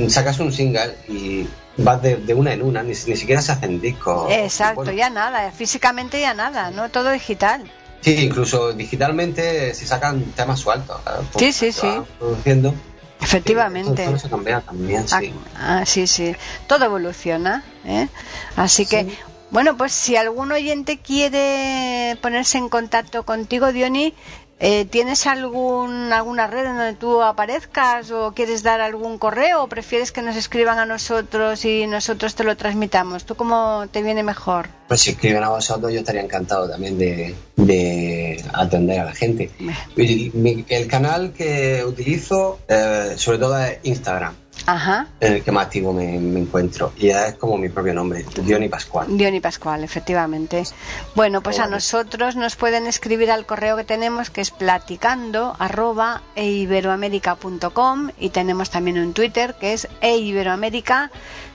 sacas 0.08 0.40
un 0.40 0.52
single 0.52 0.96
y 1.08 1.46
vas 1.76 2.02
de, 2.02 2.16
de 2.16 2.34
una 2.34 2.52
en 2.52 2.62
una, 2.62 2.82
ni, 2.82 2.88
ni 3.06 3.16
siquiera 3.16 3.40
se 3.42 3.52
hacen 3.52 3.80
discos. 3.80 4.30
Exacto, 4.32 4.76
Bueno, 4.76 4.92
ya 4.92 5.10
nada, 5.10 5.52
físicamente 5.52 6.20
ya 6.20 6.34
nada, 6.34 6.70
¿no? 6.72 6.88
Todo 6.88 7.10
digital. 7.12 7.62
Sí, 8.00 8.12
incluso 8.14 8.72
digitalmente 8.72 9.74
se 9.74 9.86
sacan 9.86 10.22
temas 10.32 10.60
sueltos. 10.60 11.00
¿sabes? 11.04 11.26
Sí, 11.36 11.52
sí, 11.52 11.72
sí. 11.72 11.88
Produciendo. 12.18 12.74
Efectivamente. 13.20 14.02
Todo, 14.04 14.12
todo 14.12 14.18
se 14.18 14.28
cambia 14.30 14.60
también, 14.60 15.08
sí. 15.08 15.34
Ah, 15.56 15.80
ah, 15.80 15.86
sí, 15.86 16.06
sí. 16.06 16.34
Todo 16.66 16.84
evoluciona. 16.84 17.64
¿eh? 17.84 18.08
Así 18.56 18.86
que, 18.86 19.02
Sí. 19.04 19.18
bueno, 19.50 19.76
pues 19.76 19.92
si 19.92 20.14
algún 20.16 20.52
oyente 20.52 20.98
quiere 20.98 22.16
ponerse 22.22 22.58
en 22.58 22.68
contacto 22.68 23.24
contigo, 23.24 23.72
Diony, 23.72 24.14
eh, 24.60 24.84
¿tienes 24.84 25.26
algún, 25.26 26.12
alguna 26.12 26.46
red 26.46 26.66
en 26.66 26.76
donde 26.76 26.94
tú 26.94 27.22
aparezcas 27.22 28.10
o 28.10 28.32
quieres 28.32 28.62
dar 28.62 28.80
algún 28.80 29.18
correo 29.18 29.62
o 29.62 29.68
prefieres 29.68 30.10
que 30.10 30.20
nos 30.20 30.36
escriban 30.36 30.78
a 30.78 30.86
nosotros 30.86 31.64
y 31.64 31.86
nosotros 31.86 32.34
te 32.34 32.44
lo 32.44 32.56
transmitamos? 32.56 33.24
¿Tú 33.24 33.36
cómo 33.36 33.86
te 33.92 34.02
viene 34.02 34.22
mejor? 34.22 34.68
Pues 34.88 35.00
si 35.02 35.10
escriben 35.10 35.44
a 35.44 35.50
vosotros, 35.50 35.92
yo 35.92 36.00
estaría 36.00 36.22
encantado 36.22 36.68
también 36.68 36.98
de, 36.98 37.34
de 37.56 38.44
atender 38.52 39.00
a 39.00 39.04
la 39.04 39.12
gente. 39.14 39.50
El 39.96 40.86
canal 40.88 41.32
que 41.32 41.84
utilizo, 41.84 42.58
eh, 42.68 43.14
sobre 43.16 43.38
todo, 43.38 43.58
es 43.58 43.78
Instagram, 43.84 44.34
Ajá. 44.66 45.06
en 45.20 45.34
el 45.34 45.42
que 45.42 45.52
más 45.52 45.66
activo 45.66 45.92
me, 45.92 46.18
me 46.18 46.40
encuentro. 46.40 46.92
Y 46.96 47.08
es 47.08 47.34
como 47.34 47.56
mi 47.56 47.68
propio 47.68 47.94
nombre, 47.94 48.24
Diony 48.42 48.68
Pascual. 48.68 49.06
Diony 49.16 49.40
Pascual, 49.40 49.84
efectivamente. 49.84 50.62
Bueno, 51.14 51.42
pues 51.42 51.58
a 51.58 51.62
Vale. 51.62 51.76
nosotros 51.76 52.36
nos 52.36 52.56
pueden 52.56 52.86
escribir 52.86 53.30
al 53.30 53.46
correo 53.46 53.76
que 53.76 53.84
tenemos 53.84 54.30
que 54.30 54.40
es 54.40 54.50
platicando 54.50 55.54
arroba 55.58 56.22
eiberoamerica.com 56.36 58.10
y 58.18 58.30
tenemos 58.30 58.70
también 58.70 58.98
un 58.98 59.12
Twitter 59.14 59.54
que 59.58 59.72
es 59.72 59.88
eiberoamerica 60.00 61.10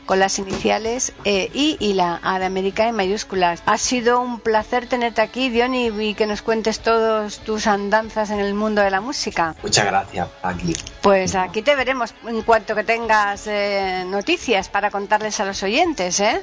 con 0.06 0.20
las 0.20 0.40
iniciales 0.40 1.14
E, 1.24 1.50
I 1.54 1.78
y 1.80 1.94
la 1.94 2.20
A 2.24 2.40
de 2.40 2.46
América 2.46 2.88
en 2.88 2.96
mayúsculas. 2.96 3.62
Ha 3.66 3.78
sido 3.78 4.22
un 4.22 4.40
placer 4.40 4.88
tenerte 4.88 5.22
aquí, 5.22 5.50
Diony, 5.50 5.90
y 6.00 6.14
que 6.14 6.28
nos 6.28 6.42
cuentes 6.42 6.80
todas 6.80 7.40
tus 7.40 7.68
andanzas 7.68 8.30
en 8.30 8.40
el 8.40 8.54
mundo 8.54 8.82
de 8.82 8.92
la 8.92 9.02
música. 9.02 9.56
Muchas 9.64 9.86
gracias, 9.86 10.28
aquí. 10.42 10.76
Pues 11.02 11.36
aquí 11.36 11.62
te 11.62 11.76
veremos 11.76 12.14
en 12.28 12.42
cuanto 12.42 12.76
que 12.76 12.84
tengas 12.84 13.48
eh, 13.48 14.04
noticias 14.08 14.70
para 14.70 14.92
contarles 14.92 15.40
a 15.40 15.46
los 15.46 15.62
oyentes, 15.64 16.20
¿eh? 16.20 16.42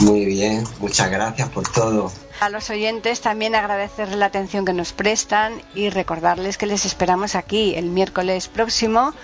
Muy 0.00 0.24
bien, 0.24 0.64
muchas 0.80 1.08
gracias 1.08 1.48
por 1.50 1.70
todo. 1.70 2.10
A 2.40 2.48
los 2.48 2.68
oyentes 2.70 3.20
también 3.20 3.54
agradecerles 3.54 4.18
la 4.18 4.26
atención 4.26 4.64
que 4.64 4.72
nos 4.72 4.92
prestan 4.92 5.62
y 5.74 5.88
recordarles 5.88 6.58
que 6.58 6.66
les 6.66 6.84
esperamos 6.84 7.36
aquí 7.36 7.74
el 7.76 7.86
miércoles 7.86 8.48
próximo 8.48 9.14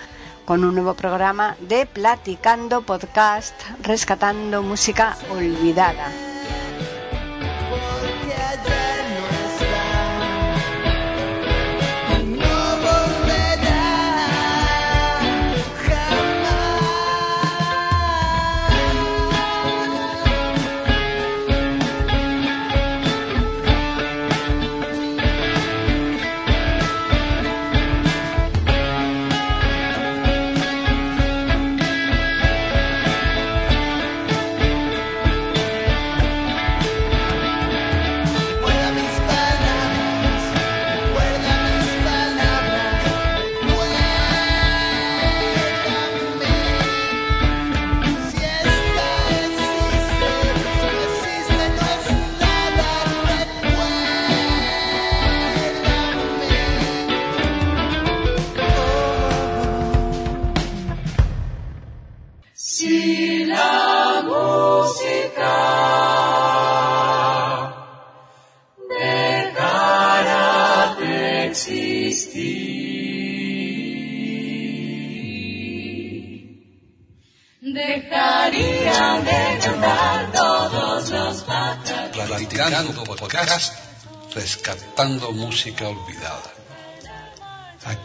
con 0.45 0.63
un 0.63 0.75
nuevo 0.75 0.93
programa 0.93 1.55
de 1.59 1.85
Platicando 1.85 2.81
Podcast, 2.81 3.53
rescatando 3.81 4.61
música 4.61 5.17
olvidada. 5.29 6.11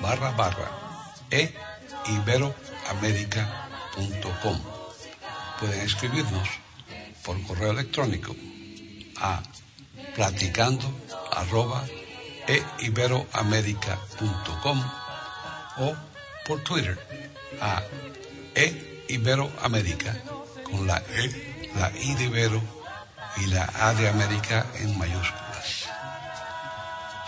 barra 0.00 0.32
barra 0.32 0.68
e 1.30 1.54
iberoamerica.com. 2.06 4.58
Pueden 5.58 5.80
escribirnos 5.82 6.48
por 7.24 7.40
correo 7.46 7.70
electrónico 7.72 8.34
a 9.16 9.42
platicando 10.14 10.86
arroba 11.32 11.84
e 12.48 12.62
iberoamerica.com 12.80 14.84
o 15.78 15.94
por 16.46 16.62
Twitter 16.64 16.98
a 17.60 17.82
e 18.54 19.06
con 20.64 20.86
la 20.86 20.98
e, 20.98 21.68
la 21.74 21.90
i 21.90 22.14
de 22.14 22.24
Ibero 22.24 22.62
y 23.36 23.46
la 23.46 23.70
A 23.74 23.94
de 23.94 24.08
América 24.08 24.66
en 24.80 24.98
mayúsculas. 24.98 25.88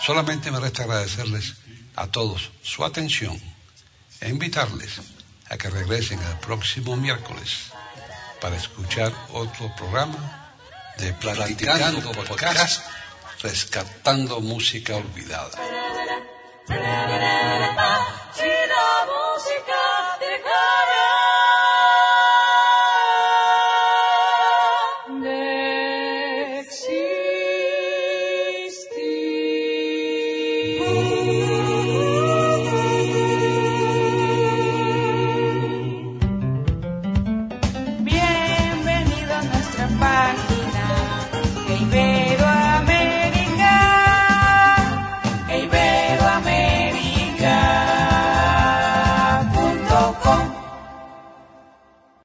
Solamente 0.01 0.51
me 0.51 0.59
resta 0.59 0.83
agradecerles 0.83 1.62
a 1.95 2.07
todos 2.07 2.51
su 2.61 2.83
atención 2.83 3.39
e 4.21 4.29
invitarles 4.29 5.01
a 5.49 5.57
que 5.57 5.69
regresen 5.69 6.19
el 6.19 6.37
próximo 6.39 6.95
miércoles 6.95 7.71
para 8.41 8.55
escuchar 8.57 9.13
otro 9.31 9.73
programa 9.75 10.55
de 10.97 11.13
Platicando 11.13 12.11
Podcast, 12.11 12.83
rescatando 13.41 14.41
música 14.41 14.95
olvidada. 14.95 15.57